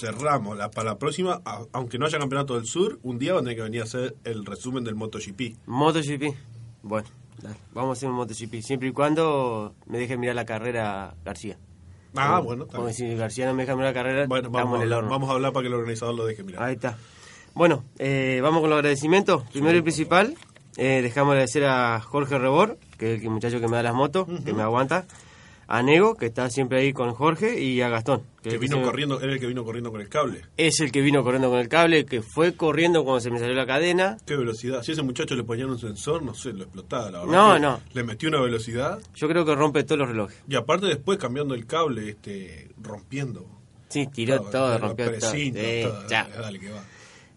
cerramos 0.00 0.56
la, 0.56 0.70
para 0.70 0.90
la 0.90 0.98
próxima. 0.98 1.40
a- 1.44 1.64
aunque 1.72 1.98
no 1.98 2.06
haya 2.06 2.18
campeonato 2.18 2.54
del 2.54 2.66
sur, 2.66 2.98
un 3.02 3.18
día 3.18 3.32
van 3.34 3.40
a 3.40 3.44
tener 3.44 3.56
que 3.56 3.62
venir 3.62 3.80
a 3.82 3.84
hacer 3.84 4.16
el 4.24 4.44
resumen 4.44 4.82
del 4.84 4.94
MotoGP. 4.94 5.56
MotoGP. 5.66 6.34
Bueno, 6.82 7.08
dale, 7.42 7.56
vamos 7.72 7.90
a 7.90 7.92
hacer 7.98 8.08
un 8.08 8.16
MotoGP. 8.16 8.62
Siempre 8.62 8.88
y 8.88 8.92
cuando 8.92 9.74
me 9.86 9.98
deje 9.98 10.16
mirar 10.16 10.34
la 10.34 10.44
carrera 10.46 11.14
García. 11.24 11.58
Ah, 12.16 12.34
Porque- 12.42 12.46
bueno, 12.46 12.66
Porque 12.66 12.92
si 12.92 13.14
García 13.14 13.46
no 13.46 13.54
me 13.54 13.62
deja 13.62 13.76
mirar 13.76 13.90
la 13.90 13.94
carrera, 14.02 14.26
Bueno, 14.26 14.48
estamos 14.48 14.64
vamos, 14.64 14.80
en 14.80 14.86
el 14.86 14.92
a- 14.92 14.98
horno. 14.98 15.10
vamos 15.10 15.30
a 15.30 15.32
hablar 15.34 15.52
para 15.52 15.62
que 15.62 15.68
el 15.68 15.74
organizador 15.74 16.14
lo 16.14 16.24
deje 16.26 16.42
mirar. 16.42 16.62
Ahí 16.64 16.74
está. 16.74 16.98
Bueno, 17.54 17.84
eh, 17.98 18.40
vamos 18.42 18.60
con 18.62 18.70
los 18.70 18.76
agradecimientos. 18.78 19.44
Primero 19.52 19.76
y 19.78 19.82
principal, 19.82 20.34
eh, 20.76 21.00
dejamos 21.02 21.32
agradecer 21.32 21.64
a 21.66 22.00
Jorge 22.00 22.38
Rebor, 22.38 22.78
que 22.98 23.14
es 23.14 23.22
el 23.22 23.30
muchacho 23.30 23.60
que 23.60 23.68
me 23.68 23.76
da 23.76 23.82
las 23.82 23.94
motos, 23.94 24.26
que 24.44 24.52
me 24.52 24.62
aguanta. 24.62 25.06
A 25.72 25.84
Nego, 25.84 26.16
que 26.16 26.26
está 26.26 26.50
siempre 26.50 26.80
ahí 26.80 26.92
con 26.92 27.14
Jorge, 27.14 27.60
y 27.60 27.80
a 27.80 27.88
Gastón. 27.88 28.24
Que 28.42 28.58
vino 28.58 28.82
corriendo, 28.82 29.20
era 29.20 29.32
el 29.32 29.38
que 29.38 29.46
vino 29.46 29.64
corriendo 29.64 29.92
con 29.92 30.00
el 30.00 30.08
cable. 30.08 30.42
Es 30.56 30.80
el 30.80 30.90
que 30.90 31.00
vino 31.00 31.22
corriendo 31.22 31.48
con 31.48 31.60
el 31.60 31.68
cable, 31.68 32.04
que 32.06 32.22
fue 32.22 32.56
corriendo 32.56 33.04
cuando 33.04 33.20
se 33.20 33.30
me 33.30 33.38
salió 33.38 33.54
la 33.54 33.66
cadena. 33.66 34.16
Qué 34.26 34.34
velocidad. 34.34 34.82
Si 34.82 34.90
ese 34.90 35.02
muchacho 35.02 35.36
le 35.36 35.44
ponían 35.44 35.70
un 35.70 35.78
sensor, 35.78 36.24
no 36.24 36.34
sé, 36.34 36.52
lo 36.54 36.64
explotaba, 36.64 37.12
la 37.12 37.20
verdad. 37.20 37.32
No, 37.32 37.58
no. 37.60 37.80
Le 37.92 38.02
metió 38.02 38.28
una 38.30 38.40
velocidad. 38.40 38.98
Yo 39.14 39.28
creo 39.28 39.44
que 39.44 39.54
rompe 39.54 39.84
todos 39.84 40.00
los 40.00 40.08
relojes. 40.08 40.42
Y 40.48 40.56
aparte 40.56 40.86
después 40.86 41.18
cambiando 41.18 41.54
el 41.54 41.64
cable, 41.66 42.08
este, 42.08 42.70
rompiendo. 42.82 43.46
Sí, 43.90 44.08
tiró 44.08 44.40
Todo, 44.40 44.76
rompió 44.76 45.16
todo. 45.20 45.30
Sí, 45.30 45.52
todo. 45.52 46.02
Dale, 46.08 46.34
dale, 46.36 46.58
que 46.58 46.70
va. 46.72 46.82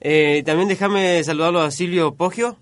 Eh, 0.05 0.43
también 0.45 0.67
déjame 0.67 1.23
saludarlo 1.23 1.61
a 1.61 1.71
Silvio 1.71 2.15
Poggio, 2.15 2.57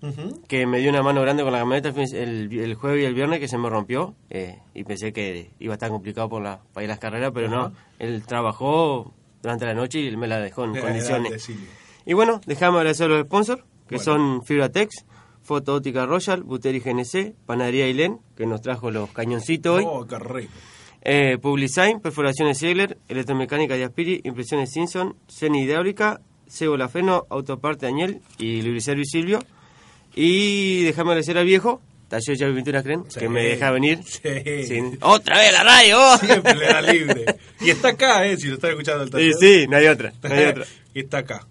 que 0.46 0.64
me 0.64 0.78
dio 0.78 0.90
una 0.90 1.02
mano 1.02 1.20
grande 1.22 1.42
con 1.42 1.50
la 1.52 1.58
camioneta 1.58 1.88
el, 1.88 2.74
jueves 2.76 3.02
y 3.02 3.04
el 3.04 3.14
viernes 3.14 3.40
que 3.40 3.48
se 3.48 3.58
me 3.58 3.68
rompió. 3.68 4.14
eh, 4.30 4.60
y 4.74 4.84
pensé 4.84 5.12
que 5.12 5.50
iba 5.58 5.72
a 5.72 5.76
estar 5.76 5.90
complicado 5.90 6.28
por 6.28 6.40
la, 6.40 6.60
para 6.72 6.84
ir 6.84 6.90
a 6.90 6.92
las 6.94 7.00
carreras, 7.00 7.32
pero 7.34 7.48
no. 7.48 7.72
Él 7.98 8.22
trabajó 8.26 9.12
durante 9.42 9.66
la 9.66 9.74
noche 9.74 9.98
y 10.00 10.06
él 10.06 10.18
me 10.18 10.28
la 10.28 10.38
dejó 10.38 10.64
en 10.64 10.78
condiciones. 10.78 11.50
Y 12.06 12.12
bueno, 12.12 12.40
déjame 12.46 12.76
agradecer 12.78 13.06
a 13.06 13.14
los 13.16 13.26
sponsors, 13.26 13.62
que 13.88 13.96
Bueno. 13.96 14.04
son 14.04 14.44
Fibratex, 14.44 15.04
Foto 15.42 15.74
Óptica 15.74 16.06
Royal, 16.06 16.44
Buteri 16.44 16.78
GNC, 16.78 17.34
Panadería 17.44 17.88
Ilén, 17.88 18.20
que 18.36 18.46
nos 18.46 18.60
trajo 18.60 18.92
los 18.92 19.10
cañoncitos 19.10 19.78
hoy. 19.78 19.84
Oh, 19.84 20.06
qué 20.06 20.16
rico. 20.20 20.52
Eh, 21.04 21.38
Publisign, 21.38 21.98
Perforaciones 22.00 22.60
Ziegler, 22.60 22.98
Electromecánica 23.08 23.74
de 23.74 23.82
Aspiri, 23.82 24.20
Impresiones 24.22 24.70
Simpson, 24.70 25.16
Ceni 25.28 25.62
Hidráulica, 25.62 26.20
Sebo 26.52 26.76
Lafeno, 26.76 27.26
Autoparte 27.30 27.86
Añel 27.86 28.20
y 28.38 28.60
Lubriservi 28.60 29.06
Silvio. 29.06 29.38
Y 30.14 30.82
déjame 30.84 31.10
agradecer 31.12 31.38
al 31.38 31.46
viejo, 31.46 31.80
Taller 32.08 32.36
Llave 32.36 32.54
Pinturas 32.54 32.82
Creen, 32.82 33.04
Sí. 33.08 33.20
que 33.20 33.28
me 33.30 33.42
deja 33.44 33.70
venir. 33.70 34.00
Sí. 34.04 34.20
Sí. 34.66 34.80
¡Otra 35.00 35.38
vez 35.38 35.52
la 35.52 35.64
radio! 35.64 36.18
Siempre 36.18 36.54
le 36.54 36.66
da 36.66 36.82
libre. 36.92 37.36
Y 37.60 37.70
está 37.70 37.88
acá, 37.88 38.26
¿eh? 38.26 38.36
Si 38.36 38.48
lo 38.48 38.54
están 38.56 38.70
escuchando 38.70 39.02
el 39.04 39.08
Sí, 39.08 39.12
taller. 39.12 39.34
sí, 39.40 39.66
no 39.68 39.76
hay 39.78 39.86
otra, 39.86 40.12
no 40.22 40.34
hay 40.34 40.44
otra. 40.44 40.64
y 40.94 41.00
está 41.00 41.18
acá. 41.18 41.46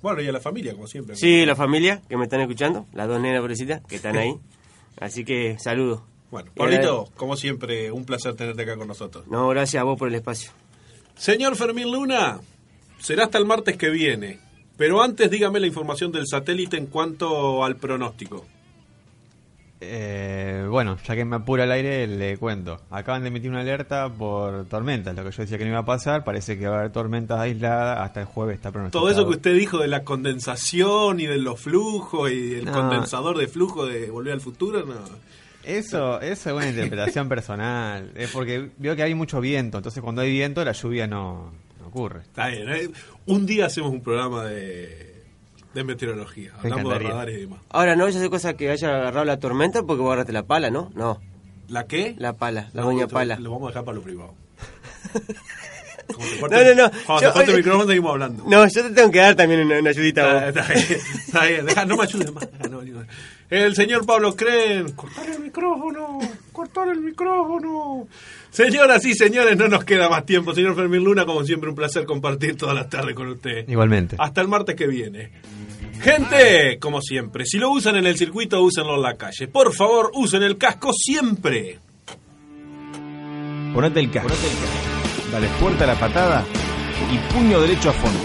Bueno, 0.00 0.22
y 0.22 0.28
a 0.28 0.32
la 0.32 0.40
familia, 0.40 0.72
como 0.72 0.86
siempre. 0.86 1.16
Sí, 1.16 1.44
la 1.44 1.54
familia 1.56 2.00
que 2.08 2.16
me 2.16 2.24
están 2.24 2.40
escuchando, 2.40 2.86
las 2.94 3.06
dos 3.08 3.20
nenas 3.20 3.40
pobrecitas 3.40 3.82
que 3.86 3.96
están 3.96 4.16
ahí. 4.16 4.34
Así 4.98 5.24
que 5.24 5.58
saludos. 5.58 6.00
Bueno, 6.30 6.50
Y 6.54 6.58
Pablito, 6.58 7.10
como 7.16 7.36
siempre, 7.36 7.90
un 7.92 8.04
placer 8.06 8.34
tenerte 8.34 8.62
acá 8.62 8.76
con 8.76 8.88
nosotros. 8.88 9.26
No, 9.28 9.48
gracias 9.48 9.80
a 9.80 9.84
vos 9.84 9.98
por 9.98 10.08
el 10.08 10.14
espacio. 10.14 10.50
Señor 11.16 11.56
Fermín 11.56 11.90
Luna, 11.92 12.38
será 12.98 13.24
hasta 13.24 13.38
el 13.38 13.46
martes 13.46 13.76
que 13.76 13.90
viene. 13.90 14.38
Pero 14.76 15.02
antes 15.02 15.30
dígame 15.30 15.58
la 15.60 15.66
información 15.66 16.12
del 16.12 16.26
satélite 16.26 16.76
en 16.76 16.86
cuanto 16.86 17.64
al 17.64 17.76
pronóstico. 17.76 18.46
Eh, 19.80 20.66
bueno, 20.68 20.98
ya 21.06 21.14
que 21.14 21.24
me 21.24 21.36
apura 21.36 21.62
el 21.64 21.70
aire, 21.70 22.06
le 22.08 22.36
cuento. 22.36 22.80
Acaban 22.90 23.22
de 23.22 23.28
emitir 23.28 23.48
una 23.50 23.60
alerta 23.60 24.08
por 24.08 24.64
tormentas, 24.66 25.14
lo 25.14 25.22
que 25.24 25.30
yo 25.30 25.42
decía 25.42 25.56
que 25.56 25.64
no 25.64 25.70
iba 25.70 25.78
a 25.80 25.84
pasar. 25.84 26.24
Parece 26.24 26.58
que 26.58 26.66
va 26.66 26.76
a 26.76 26.78
haber 26.80 26.92
tormentas 26.92 27.38
aisladas 27.38 28.00
hasta 28.00 28.20
el 28.20 28.26
jueves. 28.26 28.56
Está 28.56 28.72
pronosticado. 28.72 29.02
Todo 29.04 29.10
eso 29.12 29.24
que 29.28 29.36
usted 29.36 29.54
dijo 29.54 29.78
de 29.78 29.86
la 29.88 30.02
condensación 30.02 31.20
y 31.20 31.26
de 31.26 31.38
los 31.38 31.60
flujos 31.60 32.30
y 32.32 32.54
el 32.54 32.64
No. 32.64 32.72
condensador 32.72 33.38
de 33.38 33.46
flujo 33.46 33.86
de 33.86 34.10
Volver 34.10 34.32
al 34.32 34.40
Futuro, 34.40 34.84
no. 34.84 34.94
Eso, 35.64 36.20
eso 36.22 36.50
es 36.50 36.56
una 36.56 36.68
interpretación 36.68 37.28
personal. 37.28 38.10
Es 38.16 38.30
porque 38.32 38.70
veo 38.78 38.96
que 38.96 39.02
hay 39.04 39.14
mucho 39.14 39.40
viento. 39.40 39.78
Entonces, 39.78 40.02
cuando 40.02 40.22
hay 40.22 40.30
viento, 40.32 40.64
la 40.64 40.72
lluvia 40.72 41.06
no, 41.06 41.52
no 41.67 41.67
ocurre. 41.88 42.20
Está 42.22 42.48
bien, 42.48 42.68
¿eh? 42.68 42.88
Un 43.26 43.44
día 43.46 43.66
hacemos 43.66 43.90
un 43.90 44.00
programa 44.02 44.44
de, 44.44 45.24
de 45.74 45.84
meteorología, 45.84 46.52
Me 46.52 46.58
hablando 46.70 46.76
de 46.76 46.80
encantaría. 46.96 47.08
radares 47.10 47.36
y 47.36 47.40
demás. 47.42 47.60
Ahora 47.70 47.96
no 47.96 48.04
vaya 48.04 48.16
a 48.16 48.20
hacer 48.20 48.30
cosa 48.30 48.54
que 48.54 48.70
haya 48.70 48.88
agarrado 48.96 49.24
la 49.24 49.38
tormenta 49.38 49.82
porque 49.82 50.00
vos 50.02 50.08
agarraste 50.10 50.32
la 50.32 50.44
pala, 50.44 50.70
¿no? 50.70 50.90
No, 50.94 51.20
¿La 51.68 51.86
qué? 51.86 52.14
la 52.18 52.32
pala, 52.32 52.70
la 52.72 52.80
No, 52.82 52.86
doña 52.88 53.08
pala. 53.08 53.38
Lo 53.38 53.50
vamos 53.50 53.66
a 53.66 53.70
dejar 53.72 53.84
para 53.84 53.96
lo 53.96 54.02
privado. 54.02 54.34
Como 56.08 56.48
te 56.48 56.74
No, 56.74 56.74
no, 56.74 56.82
no. 56.88 56.90
Cuando 57.06 57.22
Yo- 57.22 57.28
te 57.28 57.34
corte 57.34 57.50
el 57.50 57.56
micrófono 57.58 57.86
seguimos 57.86 58.10
hablando. 58.12 58.44
No, 58.46 58.66
yo 58.66 58.82
te 58.82 58.90
tengo 58.90 59.10
que 59.10 59.18
dar 59.18 59.34
también 59.34 59.60
una, 59.60 59.78
una 59.78 59.90
ayudita 59.90 60.48
está 60.48 60.62
bien, 60.62 60.86
está 61.26 61.44
bien. 61.46 61.66
Deja, 61.66 61.84
no 61.84 61.96
me 61.98 62.02
ayudes 62.04 62.32
más. 62.32 62.48
no, 62.70 62.82
no. 62.82 63.02
El 63.50 63.74
señor 63.76 64.06
Pablo 64.06 64.34
Cren. 64.34 64.92
Cortar 64.92 65.28
el 65.28 65.40
micrófono. 65.40 66.18
Cortar 66.58 66.88
el 66.88 67.00
micrófono. 67.00 68.08
Señoras 68.50 69.04
y 69.04 69.14
señores, 69.14 69.56
no 69.56 69.68
nos 69.68 69.84
queda 69.84 70.08
más 70.08 70.26
tiempo. 70.26 70.52
Señor 70.52 70.74
Fermín 70.74 71.04
Luna, 71.04 71.24
como 71.24 71.44
siempre, 71.44 71.70
un 71.70 71.76
placer 71.76 72.04
compartir 72.04 72.56
todas 72.56 72.74
las 72.74 72.88
tardes 72.88 73.14
con 73.14 73.28
usted. 73.28 73.68
Igualmente. 73.68 74.16
Hasta 74.18 74.40
el 74.40 74.48
martes 74.48 74.74
que 74.74 74.88
viene. 74.88 75.30
Gente, 76.00 76.80
como 76.80 77.00
siempre, 77.00 77.46
si 77.46 77.58
lo 77.58 77.70
usan 77.70 77.94
en 77.94 78.06
el 78.06 78.16
circuito, 78.16 78.60
úsenlo 78.60 78.96
en 78.96 79.02
la 79.02 79.14
calle. 79.14 79.46
Por 79.46 79.72
favor, 79.72 80.10
usen 80.14 80.42
el 80.42 80.58
casco 80.58 80.90
siempre. 80.92 81.78
Ponete 83.72 84.00
el 84.00 84.10
casco. 84.10 84.32
Dale 85.30 85.46
fuerte 85.60 85.84
a 85.84 85.86
la 85.86 85.94
patada 85.94 86.44
y 87.08 87.32
puño 87.32 87.60
derecho 87.60 87.90
a 87.90 87.92
fondo. 87.92 88.24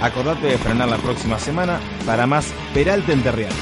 Acordate 0.00 0.46
de 0.46 0.56
frenar 0.56 0.88
la 0.88 0.96
próxima 0.96 1.38
semana 1.38 1.78
para 2.06 2.26
más 2.26 2.50
Peralta 2.72 3.12
en 3.12 3.22
Terreal. 3.22 3.52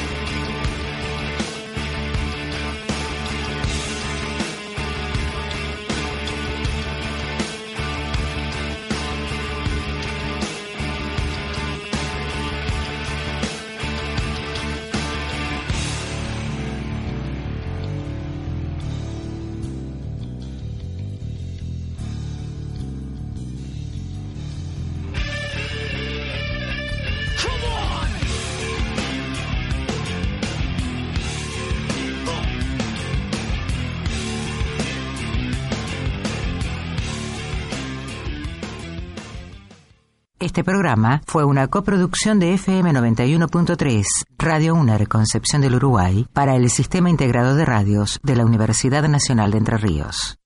Programa 40.91 41.23
fue 41.25 41.45
una 41.45 41.69
coproducción 41.69 42.41
de 42.41 42.55
FM 42.55 42.93
91.3, 42.93 44.03
Radio 44.39 44.75
UNER 44.75 45.07
Concepción 45.07 45.63
del 45.63 45.77
Uruguay, 45.77 46.27
para 46.33 46.57
el 46.57 46.69
Sistema 46.69 47.11
Integrado 47.11 47.55
de 47.55 47.65
Radios 47.65 48.19
de 48.25 48.35
la 48.35 48.45
Universidad 48.45 49.09
Nacional 49.09 49.53
de 49.53 49.59
Entre 49.59 49.79
Ríos. 49.79 50.40